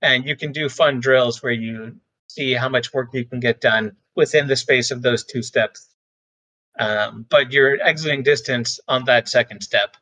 [0.00, 1.96] And you can do fun drills where you
[2.28, 5.88] see how much work you can get done within the space of those two steps.
[6.78, 9.96] Um, but you're exiting distance on that second step,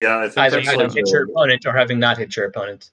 [0.00, 2.90] Yeah, I think either that's having hit your opponent or having not hit your opponent.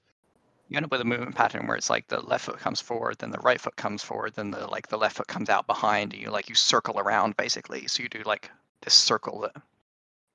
[0.68, 3.16] You end up with a movement pattern where it's like the left foot comes forward,
[3.18, 6.12] then the right foot comes forward, then the like the left foot comes out behind,
[6.12, 7.86] and you like you circle around basically.
[7.86, 8.50] So you do like
[8.82, 9.62] this circle that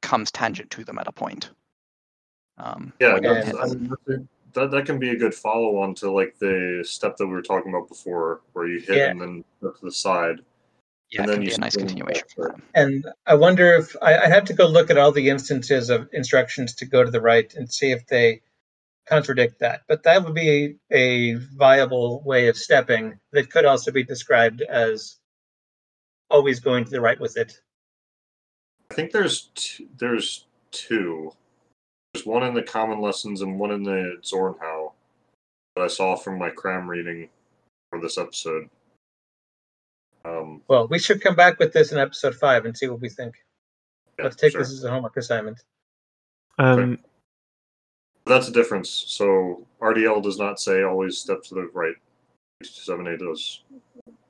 [0.09, 1.51] comes tangent to them at a point.
[2.57, 3.95] Um, yeah, that's, hit I them.
[4.07, 7.33] mean, that that can be a good follow on to like the step that we
[7.33, 9.11] were talking about before, where you hit Yeah.
[9.11, 10.39] and then step to the side.
[11.11, 12.27] yeah, and then can be you a nice continuation.
[12.35, 12.63] for them.
[12.73, 16.09] And I wonder if I, I'd have to go look at all the instances of
[16.11, 18.41] instructions to go to the right and see if they
[19.07, 19.83] contradict that.
[19.87, 25.17] But that would be a viable way of stepping that could also be described as
[26.31, 27.59] always going to the right with it.
[28.91, 31.31] I think there's t- there's two.
[32.13, 34.93] There's one in the common lessons and one in the Zornhau
[35.75, 37.29] that I saw from my cram reading
[37.91, 38.69] for this episode.
[40.25, 43.09] Um, Well, we should come back with this in episode five and see what we
[43.09, 43.35] think.
[44.17, 44.61] yeah, Let's take sure.
[44.61, 45.61] this as a homework assignment.
[46.57, 46.97] um,
[48.25, 48.89] That's a difference.
[48.89, 51.95] So RDL does not say always step to the right.
[52.63, 53.61] 7A does.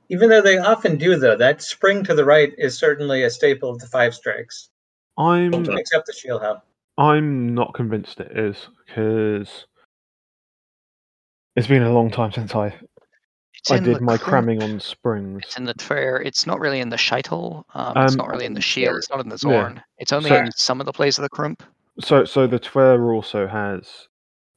[0.10, 3.70] Even though they often do, though, that spring to the right is certainly a staple
[3.70, 4.70] of the five strikes,
[5.18, 5.80] I'm Sometimes.
[5.80, 6.62] except the Schielhau.
[6.98, 9.66] I'm not convinced it is because
[11.56, 12.68] it's been a long time since I
[13.54, 15.44] It's I did my cr- cramming on springs.
[15.46, 16.22] It's in the Tver.
[16.26, 17.64] It's not really in the Scheitel.
[17.74, 18.98] Um, it's Um, not really in the Shield.
[18.98, 19.38] It's not in the yeah.
[19.38, 19.84] Zorn.
[20.00, 21.62] It's only So- in some of the plays of the Crump.
[22.02, 24.08] So so the Twer also has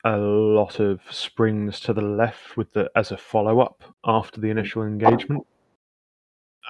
[0.04, 4.50] a lot of springs to the left with the as a follow up after the
[4.50, 5.46] initial engagement.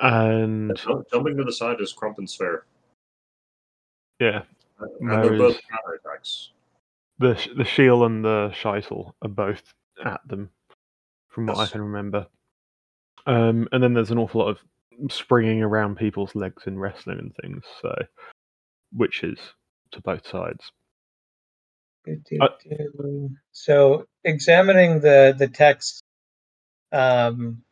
[0.00, 0.76] And
[1.12, 2.66] jumping to the side is Crump and Sphere.
[4.20, 4.42] Yeah.
[5.00, 6.50] And they're both counter attacks.
[7.18, 9.62] The the shield and the Scheitel are both
[10.04, 10.50] at them,
[11.28, 11.68] from what yes.
[11.68, 12.26] I can remember.
[13.26, 14.58] Um, and then there's an awful lot of
[15.10, 17.62] springing around people's legs in wrestling and things.
[17.80, 17.94] So,
[18.92, 19.38] which is
[19.92, 20.72] to both sides.
[22.40, 22.48] Uh,
[23.52, 26.02] so examining the the text,
[26.92, 27.62] um,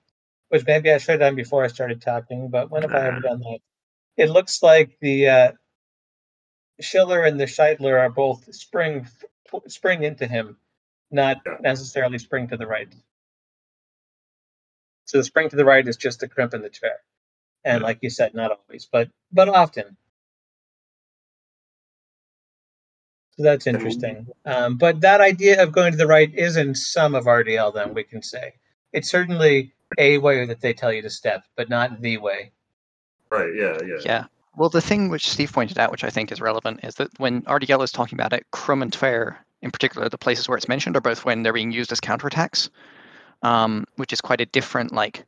[0.48, 3.20] which maybe I should have done before I started talking, but when have I ever
[3.20, 3.60] done that?
[4.16, 5.52] It looks like the uh,
[6.80, 9.06] Schiller and the Scheidler are both spring
[9.68, 10.58] spring into him,
[11.10, 12.92] not necessarily spring to the right.
[15.06, 17.00] So the spring to the right is just a crimp in the chair,
[17.64, 19.96] and like you said, not always, but but often.
[23.36, 24.26] So that's interesting.
[24.44, 27.94] Um, but that idea of going to the right is in some of RDL, then
[27.94, 28.54] we can say.
[28.92, 32.52] It's certainly a way that they tell you to step, but not the way.
[33.30, 33.96] Right, yeah, yeah.
[34.04, 34.24] Yeah.
[34.56, 37.42] Well, the thing which Steve pointed out, which I think is relevant, is that when
[37.42, 40.96] RDL is talking about it, Crum and Tver, in particular, the places where it's mentioned
[40.96, 42.68] are both when they're being used as counterattacks,
[43.42, 45.24] um, which is quite a different, like,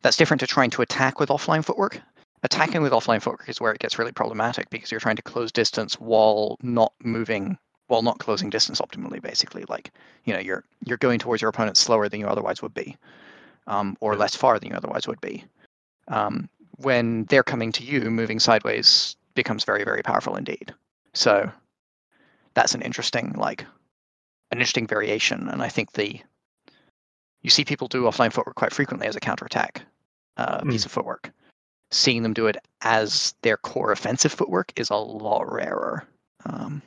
[0.00, 2.00] that's different to trying to attack with offline footwork
[2.42, 5.52] attacking with offline footwork is where it gets really problematic because you're trying to close
[5.52, 9.64] distance while not moving while not closing distance optimally basically.
[9.68, 9.90] Like
[10.24, 12.96] you know you're you're going towards your opponent slower than you otherwise would be
[13.66, 15.44] um, or less far than you otherwise would be.
[16.08, 20.74] Um, when they're coming to you moving sideways becomes very very powerful indeed.
[21.14, 21.50] So
[22.54, 23.62] that's an interesting like
[24.50, 26.20] an interesting variation and i think the
[27.42, 29.82] you see people do offline footwork quite frequently as a counterattack
[30.36, 30.70] uh, mm.
[30.70, 31.30] piece of footwork
[31.92, 36.06] seeing them do it as their core offensive footwork is a lot rarer.
[36.46, 36.82] Um,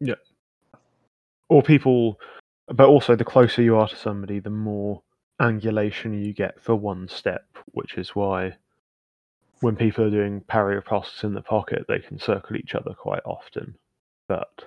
[0.00, 0.14] yeah.
[1.48, 2.18] Or people,
[2.66, 5.02] but also the closer you are to somebody, the more
[5.40, 8.56] angulation you get for one step, which is why
[9.60, 13.22] when people are doing parry ripostes in the pocket, they can circle each other quite
[13.24, 13.74] often.
[14.26, 14.64] But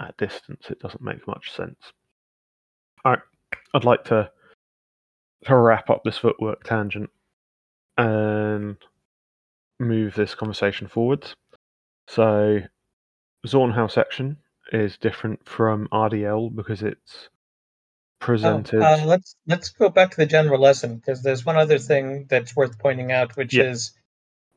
[0.00, 1.92] at distance, it doesn't make much sense.
[3.04, 3.22] All right.
[3.74, 4.30] I'd like to
[5.46, 7.10] to wrap up this footwork tangent
[7.96, 8.76] and
[9.78, 11.34] move this conversation forwards.
[12.08, 12.60] So,
[13.46, 14.38] Zornhouse section
[14.72, 17.28] is different from RDL because it's
[18.20, 18.82] presented.
[18.82, 22.26] Oh, uh, let's let's go back to the general lesson because there's one other thing
[22.28, 23.64] that's worth pointing out, which yeah.
[23.64, 23.92] is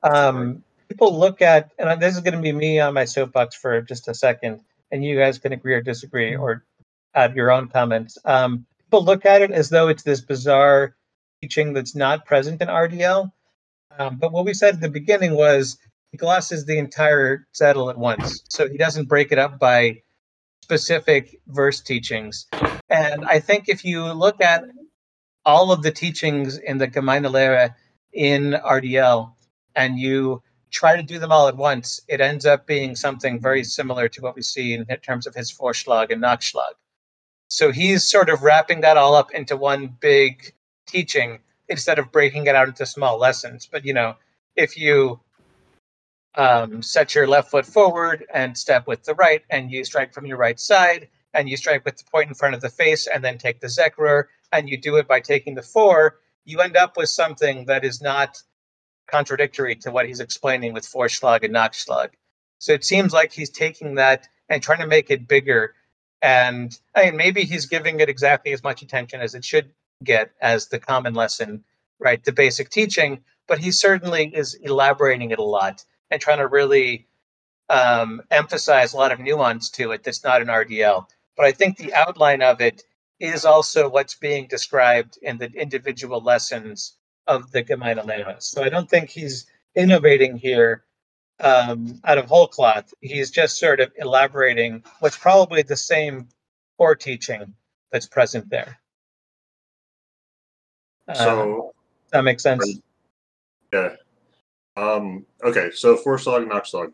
[0.03, 3.81] um, people look at, and this is going to be me on my soapbox for
[3.81, 6.43] just a second, and you guys can agree or disagree mm-hmm.
[6.43, 6.63] or
[7.15, 8.17] add your own comments.
[8.25, 10.95] Um, people look at it as though it's this bizarre
[11.41, 13.31] teaching that's not present in RDL.
[13.97, 15.79] Um, but what we said at the beginning was
[16.11, 18.43] he glosses the entire Zettel at once.
[18.49, 20.03] So he doesn't break it up by
[20.61, 22.45] specific verse teachings.
[22.87, 24.63] And I think if you look at
[25.43, 27.73] all of the teachings in the Gemeine Lehre
[28.13, 29.33] in RDL
[29.75, 33.63] and you try to do them all at once, it ends up being something very
[33.63, 36.73] similar to what we see in terms of his Vorschlag and Nachschlag.
[37.53, 40.55] So he's sort of wrapping that all up into one big
[40.87, 41.37] teaching
[41.69, 43.69] instead of breaking it out into small lessons.
[43.71, 44.15] But you know,
[44.55, 45.19] if you
[46.33, 50.25] um, set your left foot forward and step with the right, and you strike from
[50.25, 53.23] your right side, and you strike with the point in front of the face, and
[53.23, 56.97] then take the Zekrur, and you do it by taking the four, you end up
[56.97, 58.41] with something that is not
[59.05, 62.13] contradictory to what he's explaining with Vorschlag and Nachschlag.
[62.57, 65.75] So it seems like he's taking that and trying to make it bigger
[66.23, 69.69] and I mean, maybe he's giving it exactly as much attention as it should
[70.03, 71.65] get as the common lesson,
[71.99, 72.23] right?
[72.23, 77.07] The basic teaching, but he certainly is elaborating it a lot and trying to really
[77.69, 81.07] um, emphasize a lot of nuance to it that's not an RDL.
[81.35, 82.83] But I think the outline of it
[83.19, 86.93] is also what's being described in the individual lessons
[87.27, 88.41] of the Gemeine Lehre.
[88.41, 90.85] So I don't think he's innovating here
[91.43, 92.93] um, out of whole cloth.
[93.01, 96.27] He's just sort of elaborating what's probably the same
[96.77, 97.53] core teaching
[97.91, 98.79] that's present there.
[101.07, 101.73] Uh, so
[102.11, 102.79] that makes sense.
[103.71, 103.95] Yeah.
[104.77, 106.93] Um, okay, so Vorschlag, Nachschlag.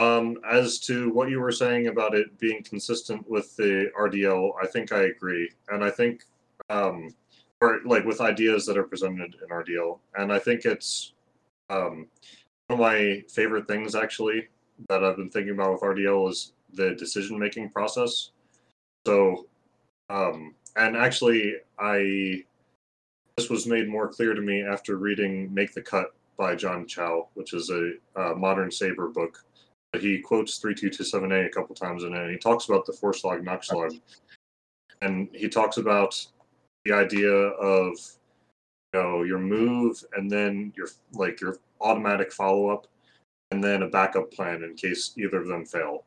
[0.00, 4.66] Um, as to what you were saying about it being consistent with the RDL, I
[4.66, 6.24] think I agree, and I think,
[6.70, 7.14] um,
[7.60, 11.12] or like with ideas that are presented in RDL, and I think it's
[11.70, 12.08] um,
[12.72, 14.48] of my favorite things actually
[14.88, 18.30] that I've been thinking about with RDL is the decision making process.
[19.06, 19.46] So,
[20.10, 22.44] um, and actually, I
[23.36, 27.28] this was made more clear to me after reading Make the Cut by John Chow,
[27.34, 29.44] which is a, a modern saber book
[30.00, 34.00] he quotes 3227A a couple times in it, and he talks about the Vorschlag Nachschlag.
[35.02, 36.24] And he talks about
[36.84, 37.98] the idea of
[38.92, 42.86] know your move and then your like your automatic follow up
[43.50, 46.04] and then a backup plan in case either of them fail.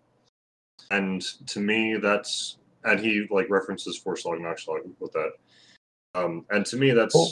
[0.91, 5.31] And to me that's and he like references Vorschlag Nachschlag with that.
[6.13, 7.31] Um, and to me that's Cool.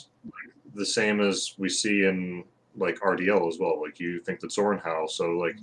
[0.75, 2.43] the same as we see in
[2.75, 3.81] like RDL as well.
[3.81, 5.57] Like you think that's Zornhau, so like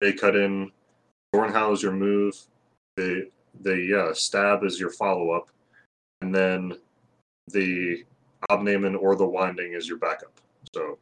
[0.00, 0.70] they cut in
[1.34, 2.36] Zornhau is your move,
[2.96, 5.48] the the uh, stab is your follow up,
[6.20, 6.76] and then
[7.48, 8.04] the
[8.58, 10.32] Abnehmen or the winding is your backup.
[10.74, 10.98] So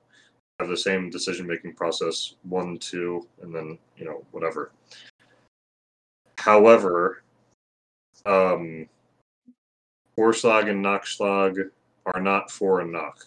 [0.58, 4.72] have the same decision making process, one, two, and then you know whatever.
[6.38, 7.22] However,
[8.26, 8.88] um,
[10.16, 11.70] Vorschlag and Nachschlag
[12.06, 13.24] are not vor and Nach.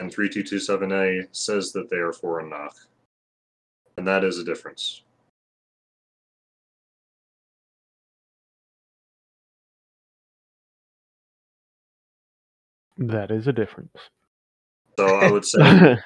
[0.00, 2.74] And 3227A says that they are vor and Nach.
[3.96, 5.02] And that is a difference.
[12.98, 13.96] That is a difference.
[14.98, 15.98] So I would say I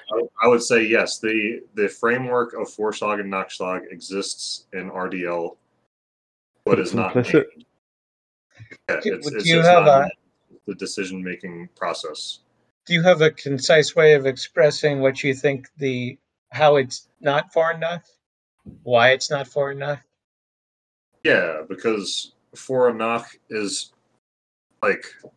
[0.43, 1.19] I would say yes.
[1.19, 5.57] The the framework of Vorschlag and Nachschlag exists in RDL,
[6.65, 7.47] but It's is not implicit.
[7.57, 7.65] named.
[8.89, 10.11] Yeah, it's, do it's you just have not a-
[10.67, 12.39] the decision making process.
[12.85, 16.17] Do you have a concise way of expressing what you think the
[16.51, 18.07] how it's not foreign enough?
[18.83, 20.03] Why it's not foreign enough?
[21.23, 23.91] Yeah, because for a knock is
[24.81, 25.27] like a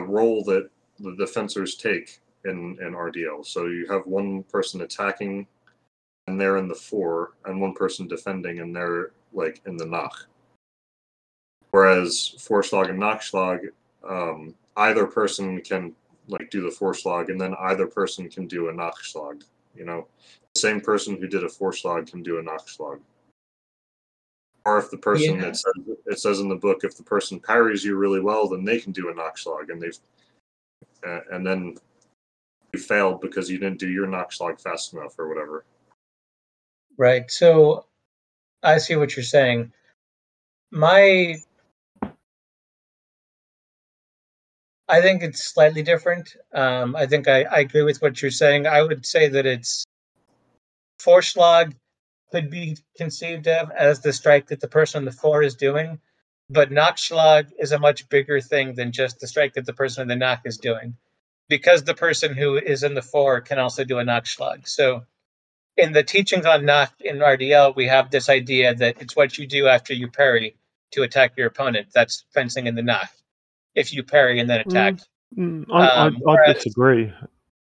[0.00, 3.44] role that the defenders take in in RDL.
[3.44, 5.46] So you have one person attacking,
[6.26, 10.26] and they're in the vor, and one person defending, and they're like in the Nach.
[11.70, 13.68] Whereas Vorschlag and Nachschlag,
[14.08, 15.94] um, either person can
[16.28, 19.42] like do the Vorschlag, and then either person can do a Nachschlag.
[19.74, 20.06] You know,
[20.54, 23.00] the same person who did a Vorschlag can do a Nachschlag.
[24.68, 25.48] Or if the person Yeah.
[25.48, 25.72] it says
[26.06, 28.92] it says in the book, if the person parries you really well, then they can
[28.92, 29.98] do a Nachschlag, and they've
[31.06, 31.76] uh, and then
[32.72, 35.64] you failed because you didn't do your Nachschlag fast enough or whatever.
[36.98, 37.30] Right.
[37.30, 37.86] So
[38.62, 39.72] I see what you're saying.
[40.70, 41.36] My
[44.90, 46.34] I think it's slightly different.
[46.52, 48.66] Um, I think I, I agree with what you're saying.
[48.66, 49.84] I would say that it's
[51.00, 51.74] Vorschlag
[52.30, 56.00] could be conceived of as the strike that the person on the vor is doing,
[56.50, 60.08] but Nachschlag is a much bigger thing than just the strike that the person in
[60.08, 60.96] the Nach is doing,
[61.48, 64.68] because the person who is in the vor can also do a Nachschlag.
[64.68, 65.04] So
[65.76, 69.46] in the teachings on Nach in RDL, we have this idea that it's what you
[69.46, 70.56] do after you parry
[70.92, 71.88] to attack your opponent.
[71.94, 73.10] That's fencing in the Nach.
[73.74, 74.94] If you parry and then attack,
[75.36, 77.12] Mm, I, I, Um, I whereas- disagree.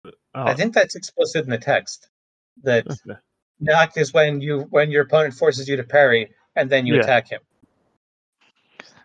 [0.05, 2.09] Uh, I think that's explicit in the text.
[2.63, 3.17] That okay.
[3.59, 7.01] Knock is when you when your opponent forces you to parry and then you Yeah.
[7.01, 7.41] attack him.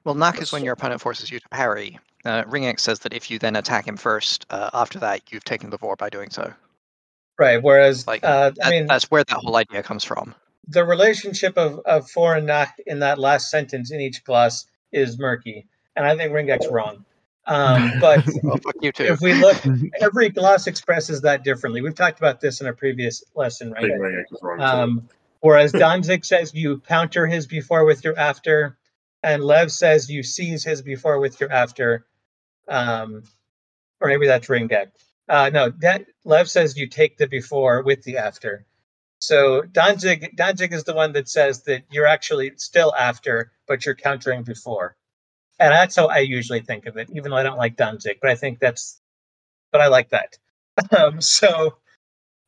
[0.04, 1.98] Well, Nach is when your opponent forces you to parry.
[2.24, 5.70] Uh, Ringeck says that if you then attack him first, uh, after that, you've taken
[5.70, 6.52] the vor by doing so.
[7.38, 7.62] Right.
[7.62, 10.34] Whereas, Like, uh, That, I mean, that's where that whole idea comes from.
[10.68, 15.18] the relationship of, of vor and Nach in that last sentence in each gloss is
[15.18, 17.04] murky, and I think Ringeck's wrong.
[17.46, 19.04] Um, but Well, fuck you too.
[19.04, 19.56] if we look,
[20.00, 21.82] every gloss expresses that differently.
[21.82, 23.82] We've talked about this in a previous lesson, right?
[23.82, 24.64] think Ringeck was wrong too.
[24.64, 25.08] Um,
[25.40, 28.76] whereas Danzig says you counter his before with your after,
[29.22, 32.06] and Lew says you seize his before with your after.
[32.68, 33.24] Um,
[34.00, 34.92] or maybe that's Ringeck.
[35.28, 38.66] Uh, no, that Lew says you take the before with the after.
[39.20, 43.94] So Danzig Danzig is the one that says that you're actually still after, but you're
[43.94, 44.96] countering before.
[45.60, 48.30] And that's how I usually think of it, even though I don't like Danzig, but
[48.30, 49.00] I think that's
[49.72, 50.38] but I like that.
[50.96, 51.76] Um, so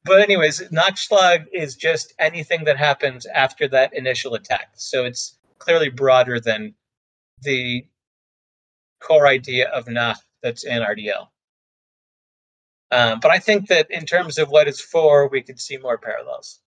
[0.04, 4.70] but anyways, Nachschlag is just anything that happens after that initial attack.
[4.74, 6.74] So it's clearly broader than
[7.42, 7.86] the
[9.00, 11.28] core idea of Nach that's in RDL.
[12.90, 15.98] Um, but I think that in terms of what it's for, we could see more
[15.98, 16.60] parallels.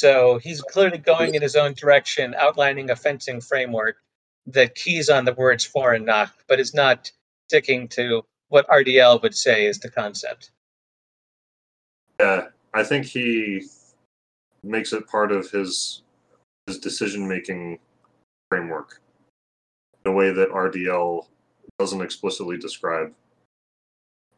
[0.00, 3.96] So he's clearly going in his own direction, outlining a fencing framework
[4.46, 7.12] that keys on the words vor and Nach, but is not
[7.50, 10.52] sticking to what RDL would say is the concept.
[12.18, 13.66] Yeah, I think he
[14.62, 16.00] makes it part of his
[16.66, 17.78] his decision making
[18.48, 19.02] framework
[20.06, 21.26] in a way that RDL
[21.78, 23.12] doesn't explicitly describe.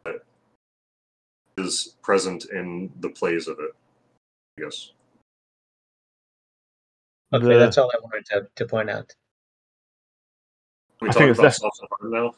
[0.03, 0.25] But
[1.57, 3.77] is present in the plays of it.
[4.59, 4.91] I guess.
[7.33, 9.15] Okay, The- that's all I wanted to, to point out.
[11.01, 12.35] We I talk think it's about soft and hard now.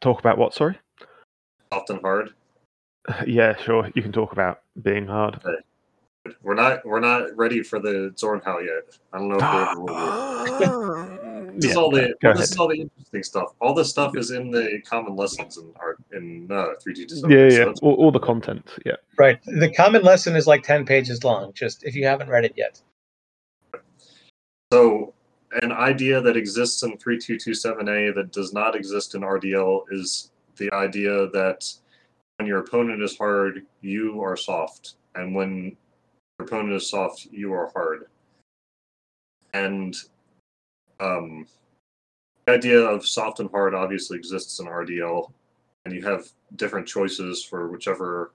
[0.00, 0.54] Talk about what?
[0.54, 0.78] Sorry.
[1.72, 2.30] Soft and hard.
[3.26, 3.88] Yeah, sure.
[3.94, 5.40] You can talk about being hard.
[6.42, 8.98] We're not we're not ready for the Zornhau yet.
[9.12, 11.26] I don't know if we
[11.56, 11.66] ever will be.
[11.66, 12.40] This is all the go this ahead.
[12.50, 13.52] is all the interesting stuff.
[13.60, 17.30] All this stuff is in the common lessons in art in uh, three D design.
[17.30, 17.48] Yeah, yeah.
[17.58, 18.68] that's- All, all the content.
[18.84, 18.96] Yeah.
[19.18, 19.38] Right.
[19.44, 22.80] The common lesson is like 10 pages long, just if you haven't read it yet.
[24.72, 25.14] So,
[25.62, 31.28] an idea that exists in 3227A that does not exist in RDL is the idea
[31.30, 31.72] that
[32.36, 34.94] when your opponent is hard, you are soft.
[35.14, 35.76] And when
[36.38, 38.06] your opponent is soft, you are hard.
[39.54, 39.96] And
[41.00, 41.46] um,
[42.46, 45.32] the idea of soft and hard obviously exists in RDL,
[45.84, 48.32] and you have different choices for whichever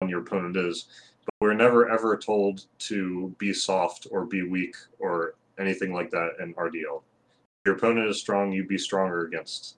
[0.00, 0.86] one your opponent is.
[1.24, 6.32] But we're never ever told to be soft or be weak or anything like that
[6.40, 7.02] in RDL.
[7.02, 9.76] If your opponent is strong, you be stronger against.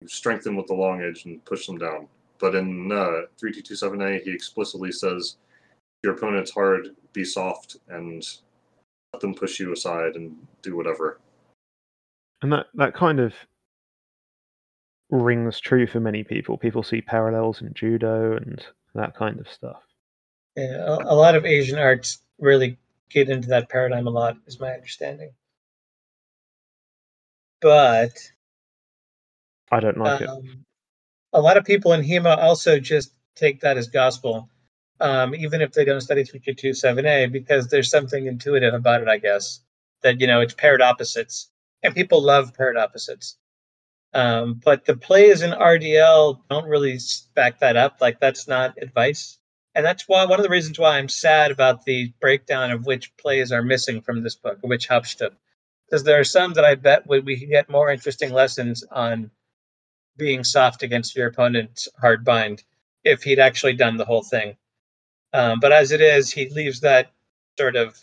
[0.00, 2.08] You strengthen with the long edge and push them down.
[2.38, 5.36] But in uh, 3227A, he explicitly says,
[6.02, 8.26] your opponent's hard, be soft, and
[9.12, 11.20] let them push you aside and do whatever.
[12.42, 13.34] And that, that kind of
[15.10, 16.58] rings true for many people.
[16.58, 18.64] People see parallels in judo and
[18.94, 19.82] that kind of stuff.
[20.56, 22.78] Yeah, a, a lot of Asian arts really
[23.10, 25.32] get into that paradigm a lot, is my understanding.
[27.60, 28.12] But
[29.70, 30.28] I don't like it.
[30.28, 30.64] um,
[31.32, 34.48] a lot of people in HEMA also just take that as gospel,
[35.00, 39.60] um, even if they don't study 327A, because there's something intuitive about it, I guess,
[40.02, 41.48] that, you know, it's paired opposites.
[41.82, 43.36] And people love paired opposites.
[44.14, 46.98] Um, but the plays in RDL don't really
[47.34, 47.98] back that up.
[48.00, 49.38] Like, that's not advice.
[49.74, 53.16] And that's why one of the reasons why I'm sad about the breakdown of which
[53.16, 55.32] plays are missing from this book, which Hauptstück.
[55.86, 59.30] Because there are some that I bet we, we could get more interesting lessons on
[60.16, 62.62] being soft against your opponent's hard bind
[63.04, 64.56] if he'd actually done the whole thing.
[65.32, 67.10] Um, but as it is, he leaves that
[67.58, 67.98] sort of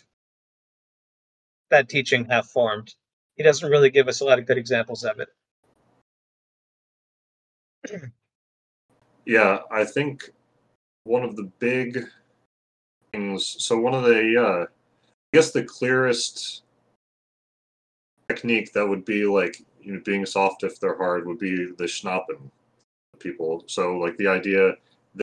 [1.70, 2.94] that teaching half formed.
[3.36, 5.28] He doesn't really give us a lot of good examples of it.
[9.24, 10.30] Yeah, I think
[11.04, 12.04] one of the big
[13.12, 13.56] things.
[13.58, 16.62] So one of the, uh, I guess the clearest
[18.28, 21.84] technique that would be like you know being soft if they're hard would be the
[21.84, 22.50] schnappen
[23.18, 23.64] people.
[23.66, 24.74] So like the idea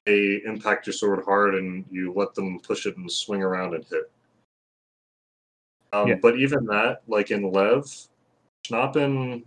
[0.06, 3.86] they impact your sword hard and you let them push it and swing around and
[3.86, 4.12] hit.
[5.94, 6.16] Um, Yeah.
[6.22, 7.84] But even that, like in Lew,
[8.66, 9.44] schnappen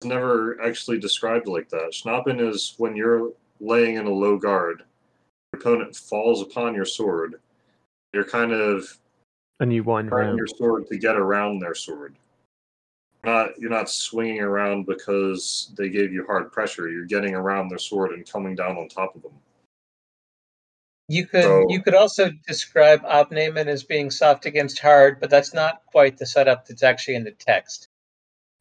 [0.00, 1.92] is never actually described like that.
[1.92, 4.82] Schnappen is when you're laying in a low guard,
[5.52, 7.40] your opponent falls upon your sword.
[8.12, 8.98] You're kind of
[9.60, 10.36] And you wind around.
[10.36, 12.14] your sword to get around their sword.
[13.24, 16.88] You're not you're not swinging around because they gave you hard pressure.
[16.88, 19.32] You're getting around their sword and coming down on top of them.
[21.12, 25.52] You could So- you could also describe Abnehmen as being soft against hard, but that's
[25.52, 27.86] not quite the setup that's actually in the text.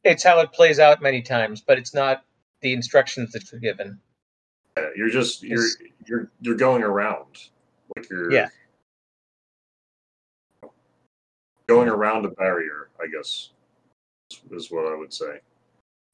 [0.04, 2.26] It's how it plays out many times, but it's not
[2.60, 4.02] the instructions that you're given.
[4.98, 5.66] You're just you're
[6.06, 7.48] you're you're going around
[7.96, 8.50] like you're Yeah.
[11.68, 12.90] going around a barrier.
[13.00, 13.52] I guess
[14.52, 15.40] is what I would say.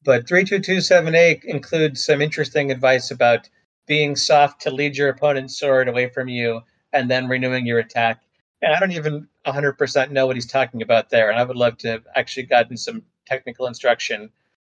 [0.04, 3.50] But 3227A includes some interesting advice about
[3.88, 6.62] being soft to lead your opponent's sword away from you
[6.94, 8.22] and then renewing your attack.
[8.62, 11.30] And I don't even 100% know what he's talking about there.
[11.30, 14.30] And I would love to have actually gotten some technical instruction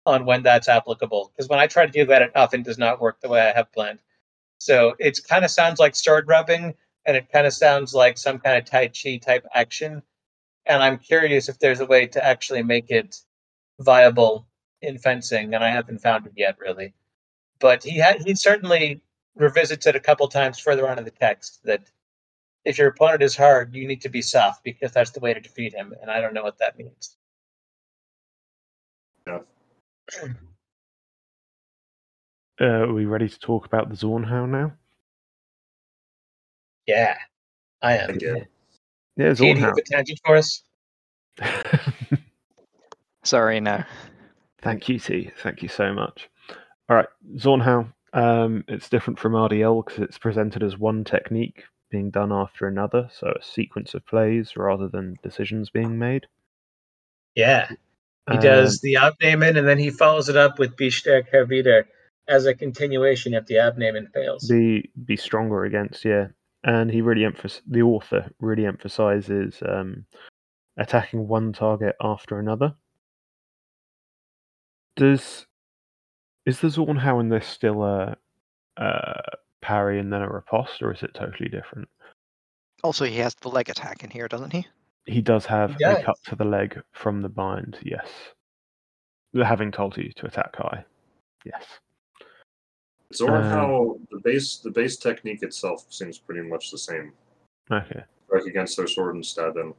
[0.05, 1.31] on when that's applicable.
[1.35, 3.53] Because when I try to do that, it often does not work the way I
[3.53, 3.99] have planned.
[4.57, 8.39] So it kind of sounds like sword rubbing and it kind of sounds like some
[8.39, 10.03] kind of Tai Chi type action.
[10.65, 13.17] And I'm curious if there's a way to actually make it
[13.79, 14.47] viable
[14.81, 16.93] in fencing, and I haven't found it yet, really.
[17.61, 19.01] But he ha- he certainly
[19.35, 21.89] revisits it a couple times further on in the text that
[22.65, 25.39] if your opponent is hard, you need to be soft because that's the way to
[25.39, 27.15] defeat him, and I don't know what that means.
[29.27, 29.39] Uh,
[32.65, 34.73] are we ready to talk about the Zornhau now?
[36.85, 37.15] Yeah,
[37.81, 38.09] I am.
[38.09, 38.45] Again.
[39.17, 40.63] Yeah, Kate, do you have a tangent for us?
[43.23, 43.83] Sorry, no.
[44.61, 45.31] Thank you, T.
[45.37, 46.29] Thank you so much.
[46.91, 47.93] All right, Zornhau.
[48.11, 53.07] Um, it's different from RDL because it's presented as one technique being done after another,
[53.13, 56.27] so a sequence of plays rather than decisions being made.
[57.33, 61.45] Yeah, he Um, does the Abnehmen, and then he follows it up with Bistec Herr
[61.45, 61.87] wieder
[62.27, 64.45] as a continuation if the Abnehmen fails.
[64.49, 66.27] be be stronger against, yeah.
[66.65, 70.05] And he really emphas the author really emphasizes um,
[70.75, 72.75] attacking one target after another.
[74.97, 75.47] Does
[76.45, 78.15] is the Zornhau in this still a,
[78.77, 79.21] a
[79.61, 81.87] parry and then a riposte, or is it totally different?
[82.83, 84.65] Also, he has the leg attack in here, doesn't he?
[85.05, 88.07] He does have He a cut to the leg from the bind, yes.
[89.35, 90.83] Having told you to attack high.
[91.45, 91.63] Yes.
[93.13, 97.13] Zorn, Um, how the base the base technique itself seems pretty much the same.
[97.71, 98.03] Okay.
[98.27, 99.73] Strike against their sword and stab in.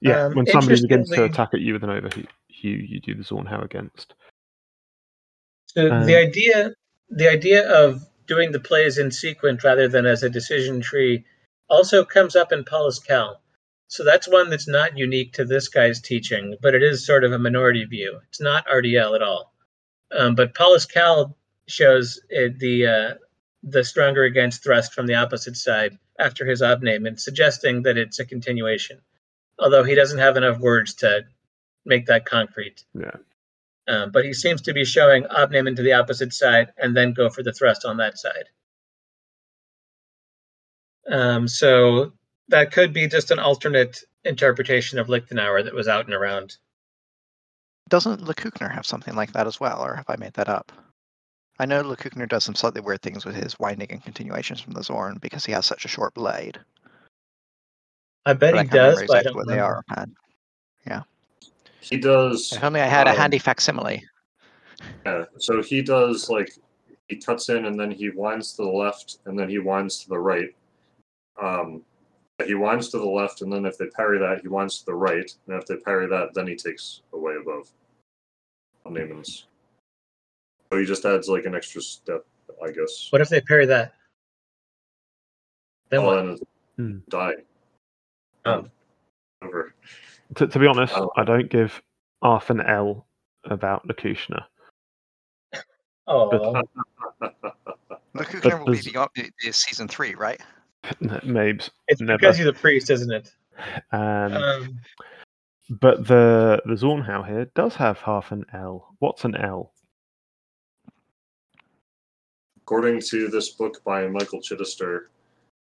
[0.00, 2.26] Yeah, Um, when somebody begins to interestingly- attack at you with an Oberhau,
[2.64, 4.14] you, you do the Zornhau against.
[5.66, 6.72] So Um, the idea,
[7.10, 11.24] the idea of doing the plays in sequence rather than as a decision tree,
[11.68, 13.40] also comes up in Paulus Kal.
[13.88, 17.32] So that's one that's not unique to this guy's teaching, but it is sort of
[17.32, 18.20] a minority view.
[18.28, 19.52] It's not RDL at all.
[20.10, 21.36] Um, but Paulus Kal
[21.66, 23.14] shows it, the uh,
[23.62, 28.18] the stronger against thrust from the opposite side after his Abnehmen and suggesting that it's
[28.18, 29.00] a continuation.
[29.58, 31.24] Although he doesn't have enough words to
[31.84, 32.84] make that concrete.
[32.94, 33.16] Yeah.
[33.86, 37.28] Um, but he seems to be showing Abnehmen to the opposite side and then go
[37.28, 38.48] for the thrust on that side.
[41.10, 42.12] Um, so
[42.48, 46.56] that could be just an alternate interpretation of Lichtenauer that was out and around.
[47.90, 50.72] Doesn't Lecküchner have something like that as well, or have I made that up?
[51.58, 54.82] I know Lecküchner does some slightly weird things with his winding and continuations from the
[54.82, 56.58] Zorn because he has such a short blade.
[58.26, 60.16] I bet but he can't does, but I exactly don't what they are offhand.
[61.84, 62.52] He does.
[62.52, 64.02] If only I had a um, handy facsimile.
[65.04, 66.50] Yeah, so he does like
[67.08, 70.08] he cuts in and then he winds to the left and then he winds to
[70.08, 70.48] the right.
[71.40, 71.82] Um,
[72.46, 74.94] he winds to the left and then if they parry that, he winds to the
[74.94, 77.70] right, and if they parry that, then he takes away above.
[78.86, 79.46] On Naaman's.
[80.72, 82.24] So he just adds like an extra step,
[82.62, 83.08] I guess.
[83.10, 83.92] What if they parry that?
[85.90, 86.18] Then Oh, what?
[86.18, 86.40] and
[86.76, 86.98] Hmm.
[87.10, 87.34] die.
[88.46, 88.66] Oh.
[89.42, 89.74] Over.
[90.36, 91.10] To, to be honest, Oh.
[91.16, 91.80] I don't give
[92.22, 93.06] half an L
[93.44, 94.44] about the Kushner.
[96.06, 96.62] Oh,
[98.14, 100.40] Lecküchner will be there's- beyond the, the season three, right?
[101.02, 101.70] Mabes.
[101.88, 102.18] it's never.
[102.18, 103.32] because he's a priest, isn't it?
[103.92, 104.80] Um, Um,
[105.70, 108.94] but the the Zornhau here does have half an L.
[108.98, 109.72] What's an L?
[112.58, 115.06] According to this book by Michael Chidester,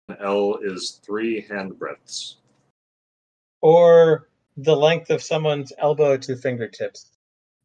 [0.09, 2.37] an L is three hand breadths.
[3.61, 4.28] or
[4.63, 7.11] the length of someone's elbow to fingertips,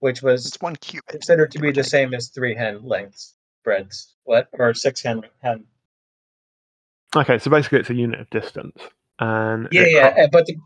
[0.01, 1.11] which was It's one cubit.
[1.11, 3.35] considered to be the same as three hand lengths
[3.65, 4.15] breadths.
[4.25, 5.65] What or six hand hand?
[7.17, 8.79] Okay, so basically it's a unit of distance.
[9.19, 10.11] And Yeah, yeah.
[10.11, 10.57] co- uh, But the,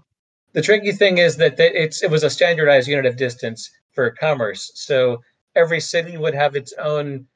[0.55, 4.11] the tricky thing is that that it's it was a standardized unit of distance for
[4.11, 4.71] commerce.
[4.75, 5.23] So
[5.55, 7.27] every city would have its own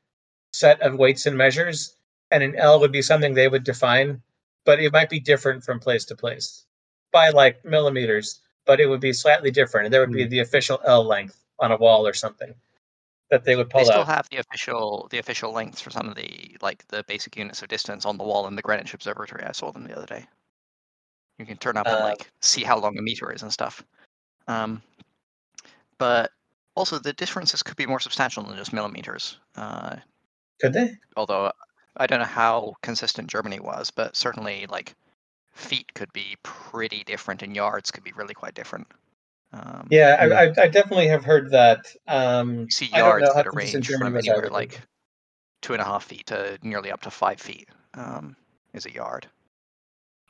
[0.53, 1.97] set of weights and measures,
[2.31, 4.23] and an L would be something they would define,
[4.65, 6.67] but it might be different from place to place
[7.13, 8.41] by like millimeters.
[8.65, 10.31] But it would be slightly different, and there would be Hmm.
[10.31, 12.55] the official L length on a wall or something
[13.31, 14.07] that they would pull They still out.
[14.07, 17.69] have the official the official lengths for some of the like the basic units of
[17.69, 19.43] distance on the wall in the Greenwich Observatory.
[19.45, 20.27] I saw them the other day.
[21.39, 23.83] You can turn up and Uh, like see how long a meter is and stuff.
[24.49, 24.83] Um,
[25.99, 26.31] but
[26.75, 29.39] also the differences could be more substantial than just millimeters.
[29.57, 29.97] Uh,
[30.61, 30.97] Could they?
[31.17, 31.53] although
[31.97, 34.95] I don't know how consistent Germany was, but certainly like
[35.53, 38.87] feet could be pretty different and yards could be really quite different.
[39.53, 41.87] Um, Yeah, I, I, I definitely have heard that.
[42.09, 44.81] Um, you see I don't yards know how that consistent range from anywhere like
[45.61, 48.37] two and a half feet to nearly up to five feet um,
[48.73, 49.27] is a yard.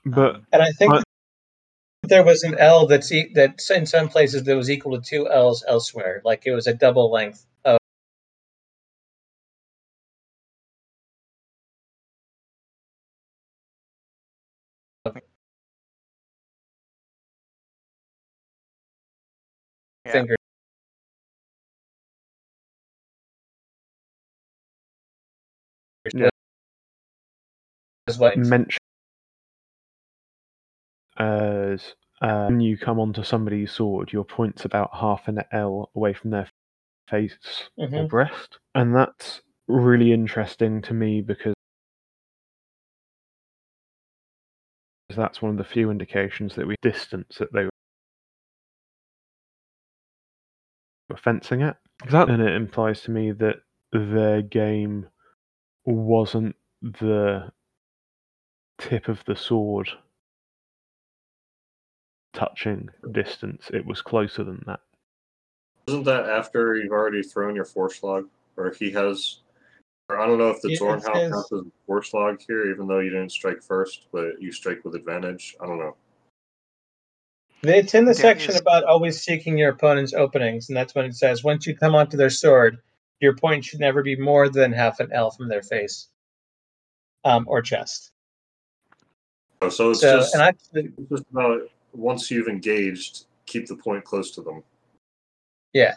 [0.04, 1.04] but Um, And I think What?
[2.02, 5.30] there was an L that's e- that in some places that was equal to two
[5.30, 6.20] L's elsewhere.
[6.24, 7.46] Like it was a double length
[20.12, 20.36] Finger.
[26.14, 26.28] Yeah.
[28.06, 28.78] Was what- mention
[31.16, 36.12] as uh, when you come onto somebody's sword, your point's about half an L away
[36.14, 36.48] from their
[37.08, 38.08] face or Mhm.
[38.08, 41.54] breast, and that's really interesting to me because
[45.14, 47.68] that's one of the few indications that we distance that they
[51.16, 51.76] fencing it.
[52.04, 52.34] Exactly.
[52.34, 53.56] And it implies to me that
[53.92, 55.06] their game
[55.84, 57.50] wasn't the
[58.78, 59.88] tip of the sword
[62.32, 63.70] touching distance.
[63.72, 64.80] It was closer than that.
[65.86, 68.26] Isn't that after you've already thrown your Vorschlag?
[68.56, 69.40] Or he has.
[70.08, 73.00] Or I don't know if the Yeah, it Zornhau counts as Vorschlag here, even though
[73.00, 75.56] you didn't strike first, but you strike with advantage.
[75.60, 75.96] I don't know.
[77.62, 81.04] It's in the There section is- about always seeking your opponent's openings, and that's when
[81.04, 82.78] it says once you come onto their sword,
[83.20, 86.08] your point should never be more than half an L from their face
[87.24, 88.10] um, or chest.
[89.60, 93.76] Oh, so it's So, just, and actually, it's just about once you've engaged, keep the
[93.76, 94.64] point close to them.
[95.72, 95.94] yeah,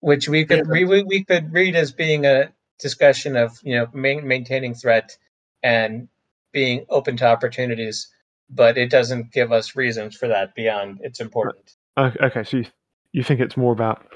[0.00, 0.84] which we could Yeah.
[0.86, 5.18] we, we could read as being a discussion of you know main, maintaining threat
[5.62, 6.08] and
[6.52, 8.08] being open to opportunities,
[8.50, 11.76] but it doesn't give us reasons for that beyond it's important.
[11.96, 12.64] Okay, so you,
[13.12, 14.06] you think it's more about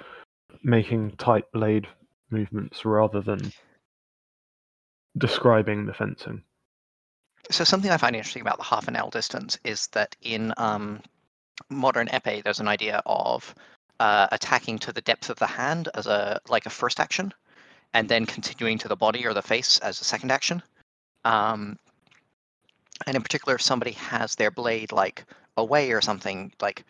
[0.63, 1.87] making tight blade
[2.31, 3.53] movements rather than
[5.17, 6.43] describing the fencing.
[7.51, 11.03] So something I find interesting about the half an L distance is that in um,
[11.69, 13.55] modern epee, there's an idea of
[14.01, 17.33] uh, attacking to the depth of the hand as a like a first action,
[17.93, 20.63] and then continuing to the body or the face as a second action.
[21.25, 21.79] Um,
[23.07, 25.25] and in particular, if somebody has their blade like
[25.57, 26.85] away or something, like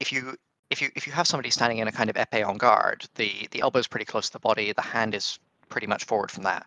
[0.00, 0.36] if you
[0.70, 3.48] if you if you have somebody standing in a kind of epee en garde, the
[3.50, 6.66] the elbow's pretty close to the body, the hand is pretty much forward from that.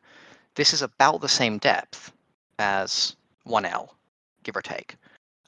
[0.55, 2.11] This is about the same depth
[2.57, 3.15] as
[3.47, 3.89] 1L,
[4.43, 4.95] give or take.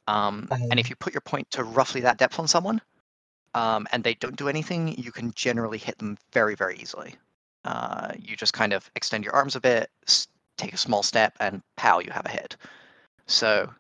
[0.08, 2.82] Um, and if you put your point to roughly that depth on someone,
[3.54, 7.16] um, and they don't do anything, you can generally hit them very, very easily.
[7.66, 9.90] Uh, you just kind of extend your arms a bit,
[10.58, 12.58] take a small step, and pow, you have a hit.
[13.32, 13.74] So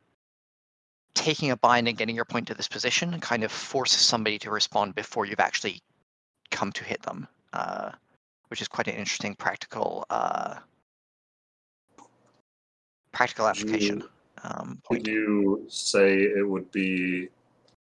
[1.13, 4.49] taking a bind and getting your point to this position kind of forces somebody to
[4.49, 5.81] respond before you've actually
[6.51, 7.91] come to hit them, uh,
[8.47, 10.55] which is quite an interesting practical uh,
[13.11, 14.03] practical application.
[14.43, 15.07] Um, Would point.
[15.07, 17.27] you say it would be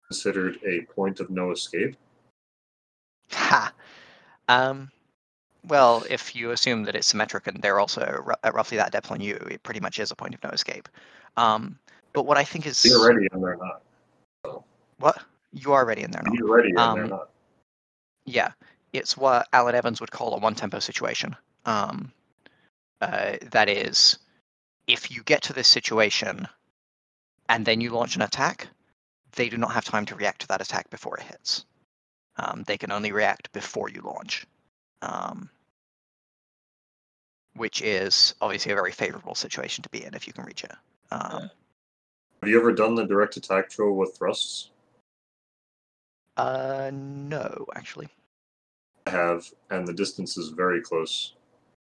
[0.07, 1.97] considered a point of no escape?
[3.31, 3.73] Ha.
[4.47, 4.89] Um,
[5.67, 9.11] well, if you assume that it's symmetric and they're also ru- at roughly that depth
[9.11, 10.87] on you, it pretty much is a point of no escape.
[11.37, 11.77] Um,
[12.13, 14.63] but what I think is You're ready and they're not.
[14.97, 15.21] what
[15.53, 16.31] you are ready in there now.
[16.33, 17.29] You're ready and they're Um, not.
[18.25, 18.51] Yeah,
[18.93, 21.35] it's what Alan Evans would call a one tempo situation.
[21.65, 22.11] Um,
[23.01, 24.17] uh, that is,
[24.87, 26.47] if you get to this situation
[27.47, 28.67] and then you launch an attack,
[29.35, 31.65] they do not have time to react to that attack before it hits.
[32.37, 34.45] Um, they can only react before you launch,
[35.01, 35.49] um,
[37.55, 40.71] which is obviously a very favorable situation to be in if you can reach it.
[41.11, 41.49] Um,
[42.41, 44.71] Have you ever done the direct attack throw with thrusts?
[46.37, 48.07] uh, no, actually.
[49.07, 51.33] I have, and the distance is very close.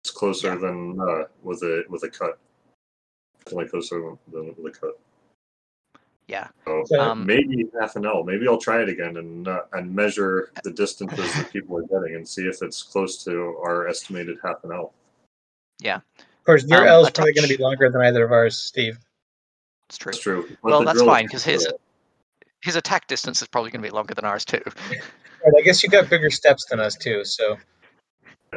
[0.03, 0.55] It's closer Yeah.
[0.57, 2.37] than uh, with a with a cut.
[3.45, 4.99] Definitely closer than with a cut.
[6.27, 6.49] Yeah.
[6.65, 8.23] So So- Um, maybe half an L.
[8.23, 12.15] Maybe I'll try it again and uh, and measure the distances that people are getting
[12.15, 14.93] and see if it's close to our estimated half an L.
[15.79, 15.97] Yeah.
[16.19, 18.57] Of course, your Um, L is probably going to be longer than either of ours,
[18.57, 18.99] Steve.
[19.89, 20.11] It's true.
[20.11, 20.47] That's true.
[20.61, 21.67] But Well, that's fine because his
[22.61, 24.61] his attack distance is probably going to be longer than ours too.
[25.45, 27.57] Right, I guess you got bigger steps than us too, so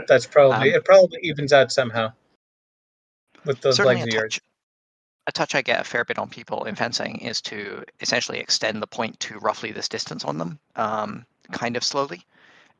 [0.06, 0.84] that's probably Um, it.
[0.84, 2.12] Probably evens out somehow
[3.44, 4.34] with those legs a of yours.
[4.34, 4.40] touch,
[5.26, 8.80] a touch I get a fair bit on people in fencing is to essentially extend
[8.80, 12.24] the point to roughly this distance on them, um, kind of slowly,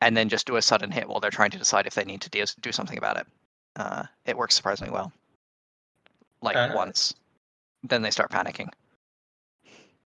[0.01, 2.20] and then just do a sudden hit while they're trying to decide if they need
[2.20, 3.26] to do, do something about it.
[3.74, 5.12] Uh, it works surprisingly well.
[6.42, 7.12] Like Uh, once,
[7.89, 8.68] then they start panicking.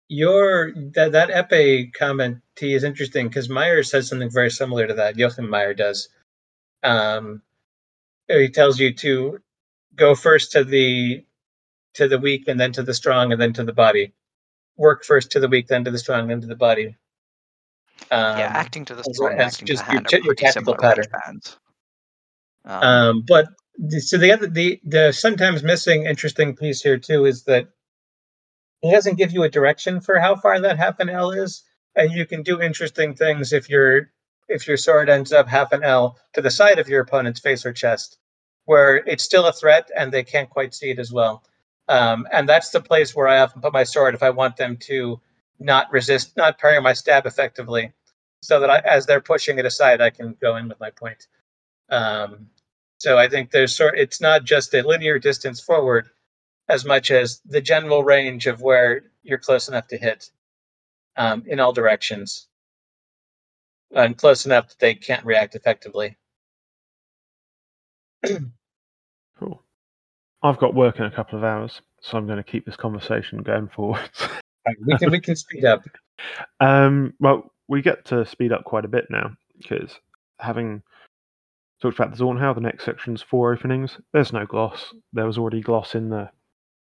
[0.10, 4.96] Your that that epee comment T is interesting because Meyer says something very similar to
[4.96, 5.18] that.
[5.18, 6.10] Joachim Meyer does.
[6.84, 7.42] Um,
[8.28, 9.40] he tells you to
[9.96, 11.26] go first to the
[11.96, 14.14] to the weak, and then to the strong, and then to the body.
[14.78, 16.98] Work first to the weak, then to the strong, then to the body.
[18.12, 21.08] Um, yeah, acting to the strong, acting to the just your are your tactical pattern.
[22.66, 23.48] Um, Um, but
[24.00, 27.68] so the other the the sometimes missing interesting piece here too is that
[28.82, 31.64] he doesn't give you a direction for how far that half an L is,
[31.96, 34.12] and you can do interesting things if your
[34.48, 37.66] if your sword ends up half an L to the side of your opponent's face
[37.66, 38.18] or chest,
[38.66, 41.44] where it's still a threat and they can't quite see it as well.
[41.90, 44.78] Um, and that's the place where I often put my sword if I want them
[44.88, 45.20] to
[45.60, 47.94] not resist, not parry my stab effectively,
[48.42, 51.28] so that I, as they're pushing it aside, I can go in with my point.
[51.90, 52.50] Um,
[52.98, 53.98] so I think there's sort.
[53.98, 56.10] It's not just a linear distance forward,
[56.68, 60.32] as much as the general range of where you're close enough to hit,
[61.16, 62.48] um, in all directions,
[63.92, 66.18] and close enough that they can't react effectively.
[69.40, 69.62] Cool.
[70.42, 73.44] I've got work in a couple of hours, so I'm going to keep this conversation
[73.44, 74.10] going forward.
[74.86, 75.84] We can we can speed up.
[76.60, 79.92] um, well, we get to speed up quite a bit now because
[80.40, 80.82] having
[81.82, 83.98] talked about the Zornhau, the next section's four openings.
[84.14, 84.94] There's no gloss.
[85.14, 86.30] There was already gloss in the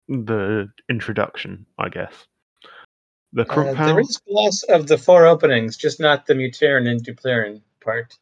[0.07, 2.13] the introduction, I guess.
[3.33, 7.61] The Uh, there is gloss of the four openings, just not the Mutieren and Duplieren
[7.81, 8.17] part.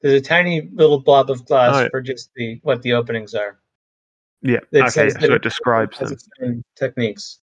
[0.00, 3.58] There's a tiny little blob of gloss Oh, for just the what the openings are.
[4.42, 4.60] Yeah.
[4.72, 5.10] It okay.
[5.10, 7.38] So it describes them, techniques.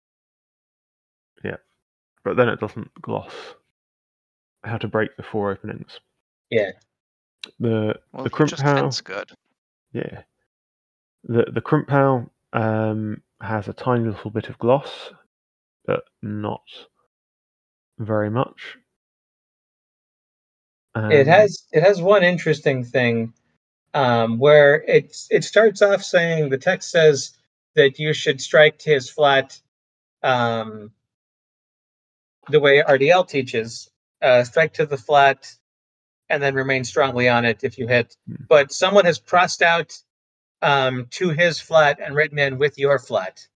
[2.25, 3.33] but then it doesn't gloss
[4.63, 5.99] how to break the four openings.
[6.49, 6.71] Yeah.
[7.59, 8.63] The Well, the you just
[9.03, 9.31] good.
[9.93, 10.23] yeah.
[11.25, 15.11] The the Krumphau um, has a tiny little bit of gloss,
[15.85, 16.63] but not
[17.99, 18.77] very much.
[21.09, 23.33] it Um, has it has one interesting thing
[23.93, 27.31] um, where it's it starts off saying the text says
[27.75, 29.59] that you should strike to his flat
[30.23, 30.91] um,
[32.49, 33.89] the way RDL teaches,
[34.21, 35.53] uh, strike to the flat
[36.29, 38.15] and then remain strongly on it if you hit.
[38.27, 38.43] Hmm.
[38.47, 39.97] But someone has crossed out
[40.61, 43.47] um, to his flat and written in with your flat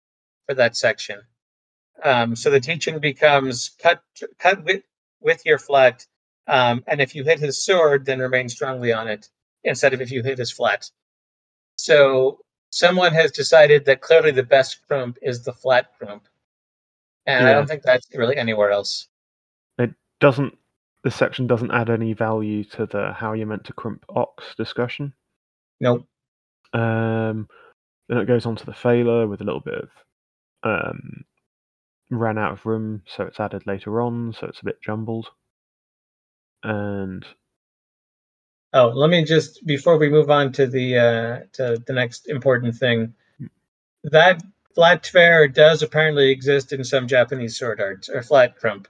[0.47, 1.22] for that section.
[2.03, 4.01] Um, so the teaching becomes cut
[4.38, 4.84] cut with
[5.22, 6.05] with your flat,
[6.47, 9.28] um, and if you hit his sword, then remain strongly on it
[9.63, 10.89] instead of if you hit his flat.
[11.76, 12.39] So
[12.70, 16.28] someone has decided that clearly the best crump is the flat crump,
[17.26, 19.07] and I don't think that's really anywhere else.
[19.78, 20.57] It doesn't
[21.04, 25.14] this section doesn't add any value to the how you're meant to crimp ox discussion.
[25.80, 26.06] Nope.
[26.74, 27.47] Um,
[28.08, 29.89] then it goes on to the failure with a little bit of
[30.64, 31.24] um,
[32.10, 35.28] ran out of room, so it's added later on, so it's a bit jumbled.
[36.64, 37.26] And
[38.72, 42.76] Oh, let me just before we move on to the uh, to the next important
[42.76, 43.16] thing,
[44.04, 44.43] that
[44.76, 48.88] flat fair does apparently exist in some Japanese sword arts or flat crump,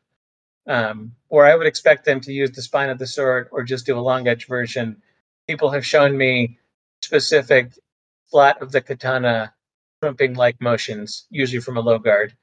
[0.70, 3.86] um, or I would expect them to use the spine of the sword or just
[3.86, 5.02] do a long edge version.
[5.48, 6.60] People have shown me
[7.02, 7.74] specific
[8.32, 9.54] flat of the katana
[10.02, 12.34] crumping like motions, usually from a low guard,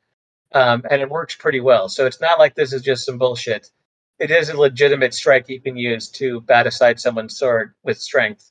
[0.52, 1.88] um, and it works pretty well.
[1.88, 3.70] So it's not like this is just some bullshit
[4.18, 8.50] it is a legitimate strike you can use to bat aside someone's sword with strength.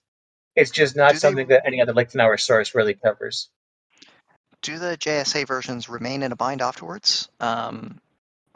[0.56, 3.50] It's just not Do they- something that any other Lichtenauer source really covers.
[4.62, 7.30] Do the JSA versions remain in a bind afterwards?
[7.40, 8.00] Um,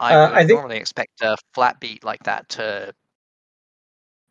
[0.00, 2.94] I Uh, I think- normally expect a flat beat like that to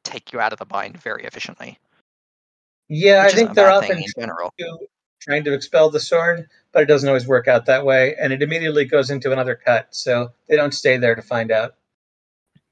[0.04, 1.78] take you out of the bind very efficiently.
[2.88, 4.52] Yeah, I think they're often in general.
[4.58, 4.88] to-
[5.22, 8.42] trying to expel the sword, but it doesn't always work out that way, and it
[8.42, 11.76] immediately goes into another cut, so they don't stay there to find out.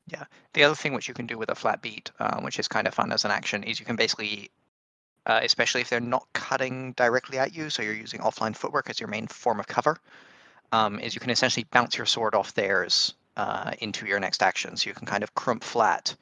[0.07, 0.23] Yeah,
[0.53, 2.87] the other thing which you can do with a flat beat, um, which is kind
[2.87, 4.49] of fun as an action, is you can basically,
[5.25, 8.99] uh, especially if they're not cutting directly at you, so you're using offline footwork as
[9.01, 9.99] your main form of cover,
[10.71, 14.77] um, is you can essentially bounce your sword off theirs uh, into your next action.
[14.77, 16.15] So you can kind of crump flat,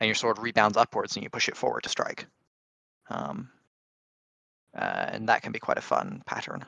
[0.00, 2.26] and your sword rebounds upwards, and you push it forward to strike.
[3.10, 3.50] Um,
[4.76, 6.64] uh, and that can be quite a fun pattern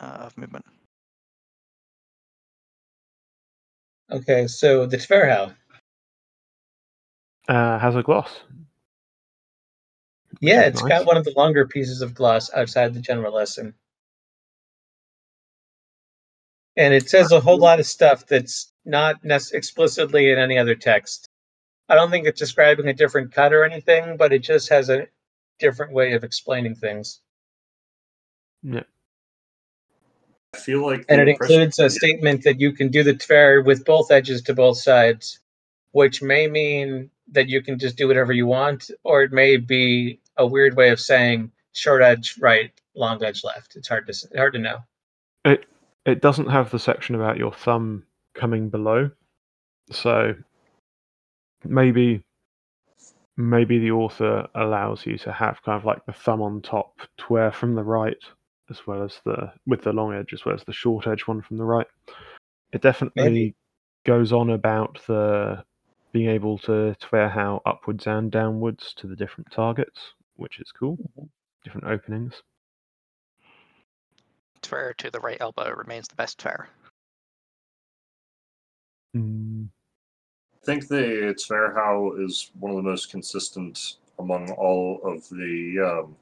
[0.00, 0.64] uh, of movement.
[4.10, 5.54] Okay, so the Tverhau.
[7.48, 8.42] uh, has a gloss.
[10.40, 10.90] Yeah, is it's nice.
[10.90, 13.74] got one of the longer pieces of gloss outside the general lesson.
[16.78, 20.76] And it says a whole lot of stuff that's not nec- explicitly in any other
[20.76, 21.28] text.
[21.88, 25.08] I don't think it's describing a different cut or anything, but it just has a
[25.58, 27.20] different way of explaining things.
[28.62, 28.84] Yeah.
[30.54, 33.84] I feel like And it includes a statement that you can do the tver with
[33.84, 35.40] both edges to both sides,
[35.90, 40.20] which may mean that you can just do whatever you want, or it may be
[40.36, 43.74] a weird way of saying short edge right, long edge left.
[43.74, 44.78] It's hard to hard to know.
[45.44, 45.66] It
[46.08, 48.04] it doesn't have the section about your thumb
[48.34, 49.10] coming below,
[49.90, 50.34] so
[51.64, 52.22] maybe
[53.36, 57.52] maybe the author allows you to have kind of like the thumb on top tware
[57.52, 58.16] from the right
[58.70, 61.42] as well as the with the long edge as well as the short edge one
[61.42, 61.86] from the right.
[62.72, 63.54] It definitely Maybe.
[64.04, 65.64] goes on about the
[66.12, 70.96] being able to Tverhau upwards and downwards to the different targets, which is cool.
[70.96, 71.26] Mm-hmm.
[71.64, 72.42] Different openings.
[74.62, 76.68] Tver to the right elbow remains the best Tver.
[79.16, 79.68] Mm,
[80.54, 85.28] I think the it's fair how is one of the most consistent among all of
[85.30, 86.16] the um,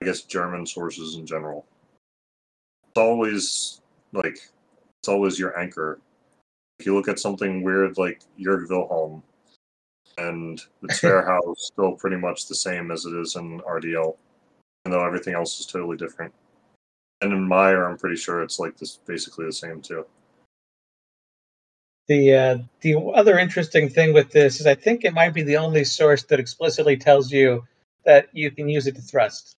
[0.00, 1.66] I guess German sources in general.
[2.88, 3.80] It's always
[4.12, 4.38] like
[5.00, 6.00] it's always your anchor.
[6.78, 9.22] If you look at something weird like Jörg Wilhelm,
[10.18, 14.16] and the Tverhau is still pretty much the same as it is in RDL,
[14.84, 16.32] even though everything else is totally different.
[17.24, 20.04] And in Meyer, I'm pretty sure it's like this, basically the same too.
[22.06, 25.56] The uh, the other interesting thing with this is I think it might be the
[25.56, 27.64] only source that explicitly tells you
[28.04, 29.56] that you can use it to thrust.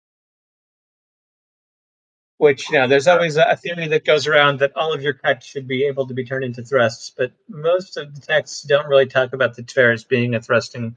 [2.36, 5.46] Which you know, there's always a theory that goes around that all of your cuts
[5.46, 9.06] should be able to be turned into thrusts, but most of the texts don't really
[9.06, 10.96] talk about the tver as being a thrusting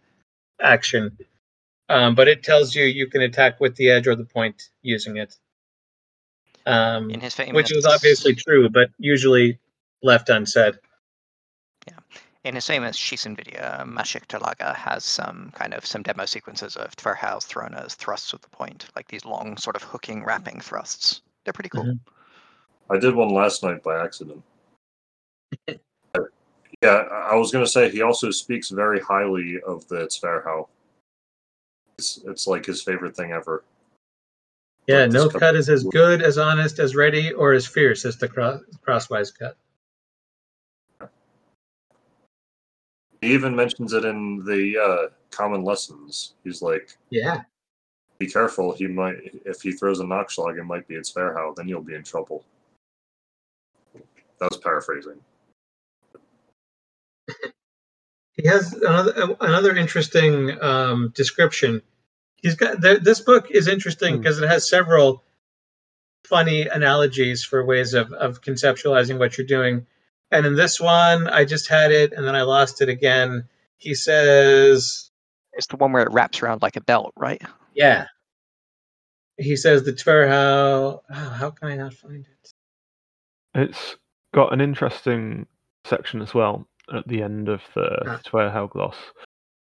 [0.61, 1.17] action.
[1.89, 5.15] um, but it tells you you can attack with the edge or the point using
[5.15, 5.37] it.
[6.67, 9.57] Um, In his famous, which is obviously true, but usually
[10.03, 10.75] left unsaid.
[11.87, 11.99] Yeah,
[12.43, 16.93] in his famous Shisen video, Maciej Talaga has some kind of some demo sequences of
[16.97, 21.21] Tverhaus thrown as thrusts with the point, like these long sort of hooking, wrapping thrusts.
[21.45, 21.85] They're pretty cool.
[21.85, 21.99] Mhm.
[22.89, 24.43] I did one last night by accident.
[26.81, 30.67] yeah, I I was gonna say he also speaks very highly of the Tverhau.
[31.97, 33.63] It's, it's like his favorite thing ever.
[34.87, 38.17] Yeah, no co- cut is as good, as honest, as ready, or as fierce as
[38.17, 39.57] the cross, crosswise cut.
[43.21, 46.35] He even mentions it in the uh, common lessons.
[46.43, 47.41] He's like, Yeah.
[48.19, 48.73] "Be careful.
[48.73, 51.55] He might if he throws a Nachschlag, it might be its Tverhau.
[51.55, 52.45] Then you'll be in trouble."
[54.39, 55.19] That was paraphrasing.
[58.37, 61.81] He has another another interesting um, description.
[62.37, 64.21] He's got th- this book is interesting Hmm.
[64.21, 65.23] because it has several
[66.25, 69.85] funny analogies for ways of of conceptualizing what you're doing.
[70.31, 73.47] And in this one, I just had it and then I lost it again.
[73.77, 75.09] He says,
[75.53, 77.41] It's the one where it wraps around like a belt, right?
[77.73, 78.07] "Yeah."
[79.37, 80.99] He says the Tverhau.
[81.09, 82.51] Oh, how can I not find it?
[83.55, 83.95] It's
[84.33, 85.45] got an interesting
[85.85, 88.19] section as well at the end of the Ah.
[88.25, 88.97] Tverhau gloss,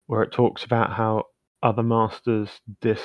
[0.07, 1.25] where it talks about how
[1.63, 2.51] other masters
[2.81, 3.03] diss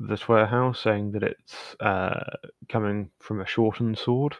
[0.00, 2.36] the Tverhau, saying that it's uh,
[2.68, 4.36] coming from a shortened sword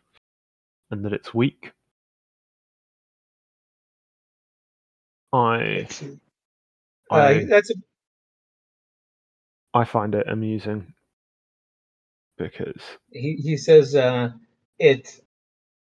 [0.91, 1.73] and that it's weak.
[5.33, 5.89] I
[7.13, 7.75] Uh, I that's a,
[9.75, 10.95] I find it amusing
[12.39, 14.31] because he, he says uh,
[14.79, 15.21] it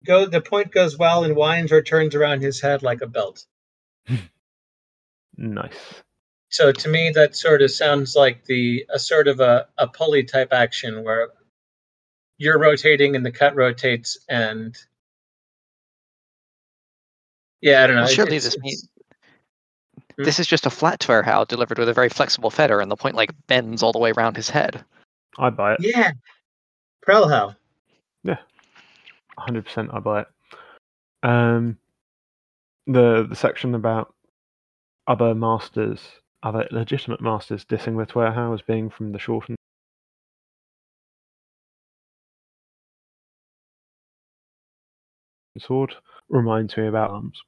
[0.06, 3.46] go the point goes well and winds or turns around his head like a belt.
[5.38, 6.02] nice.
[6.48, 10.22] So to me, that sort of sounds like the a sort of a, a pulley
[10.24, 11.28] type action where
[12.38, 14.76] you're rotating and the cut rotates and
[17.60, 18.02] yeah, I don't know.
[18.02, 18.88] Well, surely it's- this means
[20.18, 20.24] Hmm?
[20.24, 23.16] this is just a flat Tverhau delivered with a very flexible feather, and the point
[23.16, 24.82] like bends all the way around his head.
[25.38, 25.80] I buy it.
[25.80, 26.12] yeah,
[27.06, 27.54] Prellhau.
[28.22, 28.38] Yeah,
[29.38, 30.26] 100% I buy it.
[31.22, 31.76] Um,
[32.86, 34.14] the the section about
[35.06, 36.00] other masters,
[36.46, 39.56] other legitimate masters dissing the Tverhau as being from the shortened
[45.58, 45.94] sword
[46.28, 47.42] reminds me about arms.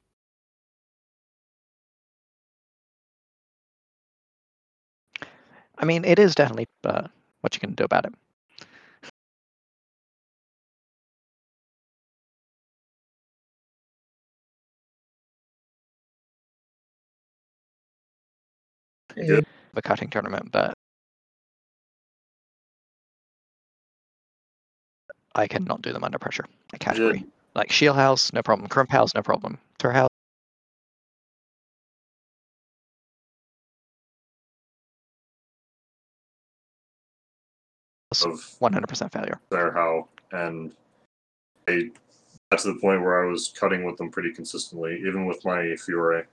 [5.78, 7.06] I mean, it is definitely uh,
[7.42, 8.14] what you can do about it.
[19.20, 19.40] Yeah.
[19.74, 20.74] The cutting tournament, but
[25.34, 26.44] I cannot do them under pressure.
[26.72, 28.68] A category like Schielhaus, no problem.
[28.68, 29.58] Krumphaus, no problem.
[29.78, 30.08] Tur House,
[38.24, 39.38] Of 100% failure.
[39.50, 40.72] Tverhau, and
[41.68, 41.90] I
[42.50, 45.76] got to the point where I was cutting with them pretty consistently, even with my
[45.76, 46.24] Fiore.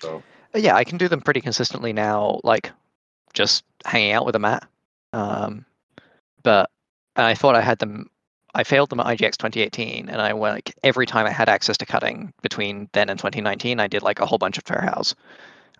[0.00, 0.22] So
[0.54, 2.70] yeah, I can do them pretty consistently now, like
[3.32, 4.66] just hanging out with a mat.
[5.12, 5.64] Um,
[6.42, 6.70] but
[7.16, 8.10] I thought I had them.
[8.56, 11.76] I failed them at IGX 2018, and I went like every time I had access
[11.78, 15.14] to cutting between then and 2019, I did like a whole bunch of fair house.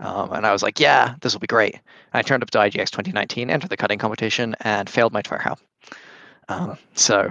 [0.00, 1.74] Um, and I was like, yeah, this will be great.
[1.74, 1.82] And
[2.14, 5.56] I turned up to IGX 2019, entered the cutting competition, and failed my Tverhau.
[6.48, 7.30] Um, so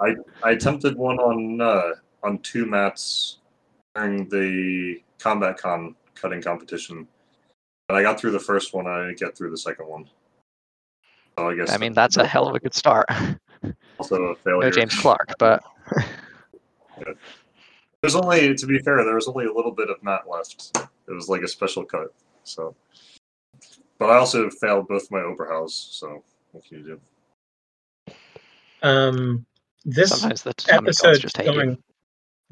[0.00, 3.38] I I attempted one on uh, on two mats
[3.96, 7.08] during the Combat Con cutting competition,
[7.88, 8.86] and I got through the first one.
[8.86, 10.08] I didn't get through the second one.
[11.38, 13.06] So I guess I mean, that's a hell of a good start.
[13.98, 14.60] also a failure.
[14.60, 15.62] no James Clark, but
[18.02, 20.76] There's only, to be fair, there was only a little bit of mat left.
[21.08, 22.14] It was like a special cut.
[22.44, 22.74] So,
[23.98, 25.70] but I also failed both my Oberhaus.
[25.70, 26.22] So
[26.52, 28.14] what can you do?
[28.82, 29.46] Um,
[29.84, 31.52] this sometimes the episode just hate you.
[31.52, 31.82] going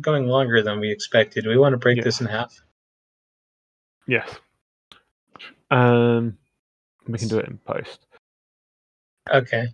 [0.01, 1.47] going longer than we expected.
[1.47, 2.05] We want to break Yeah.
[2.05, 2.61] this in half.
[4.07, 4.29] Yes.
[5.71, 6.37] Um,
[7.07, 8.07] we can do it in post.
[9.31, 9.69] Okay.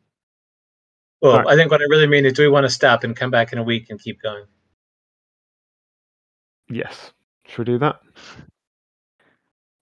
[1.21, 1.49] Well, Alright.
[1.49, 3.53] I think what I really mean is, do we want to stop and come back
[3.53, 4.45] in a week and keep going?
[6.69, 7.13] Yes.
[7.47, 8.01] Should we do that?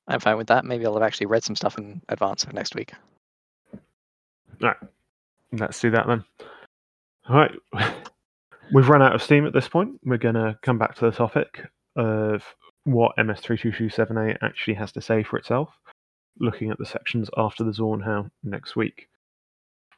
[0.08, 0.64] I'm fine with that.
[0.64, 2.92] Maybe I'll have actually read some stuff in advance for next week.
[3.74, 3.80] All
[4.68, 4.76] right.
[5.52, 6.24] Let's do that then.
[7.28, 7.52] All right.
[8.72, 9.98] We've run out of steam at this point.
[10.04, 11.60] We're going to come back to the topic
[11.96, 12.42] of
[12.84, 15.70] what MS3227a actually has to say for itself.
[16.40, 19.08] looking at the sections after the Zornhau next week.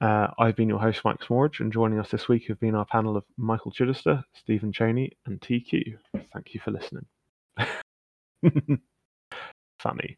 [0.01, 2.87] Uh, I've been your host, Mike Smallridge, and joining us this week have been our
[2.87, 5.99] panel of Michael Chidester, Stephen Cheney, and Tea Kew.
[6.33, 7.05] Thank you for listening.
[9.79, 10.16] Funny.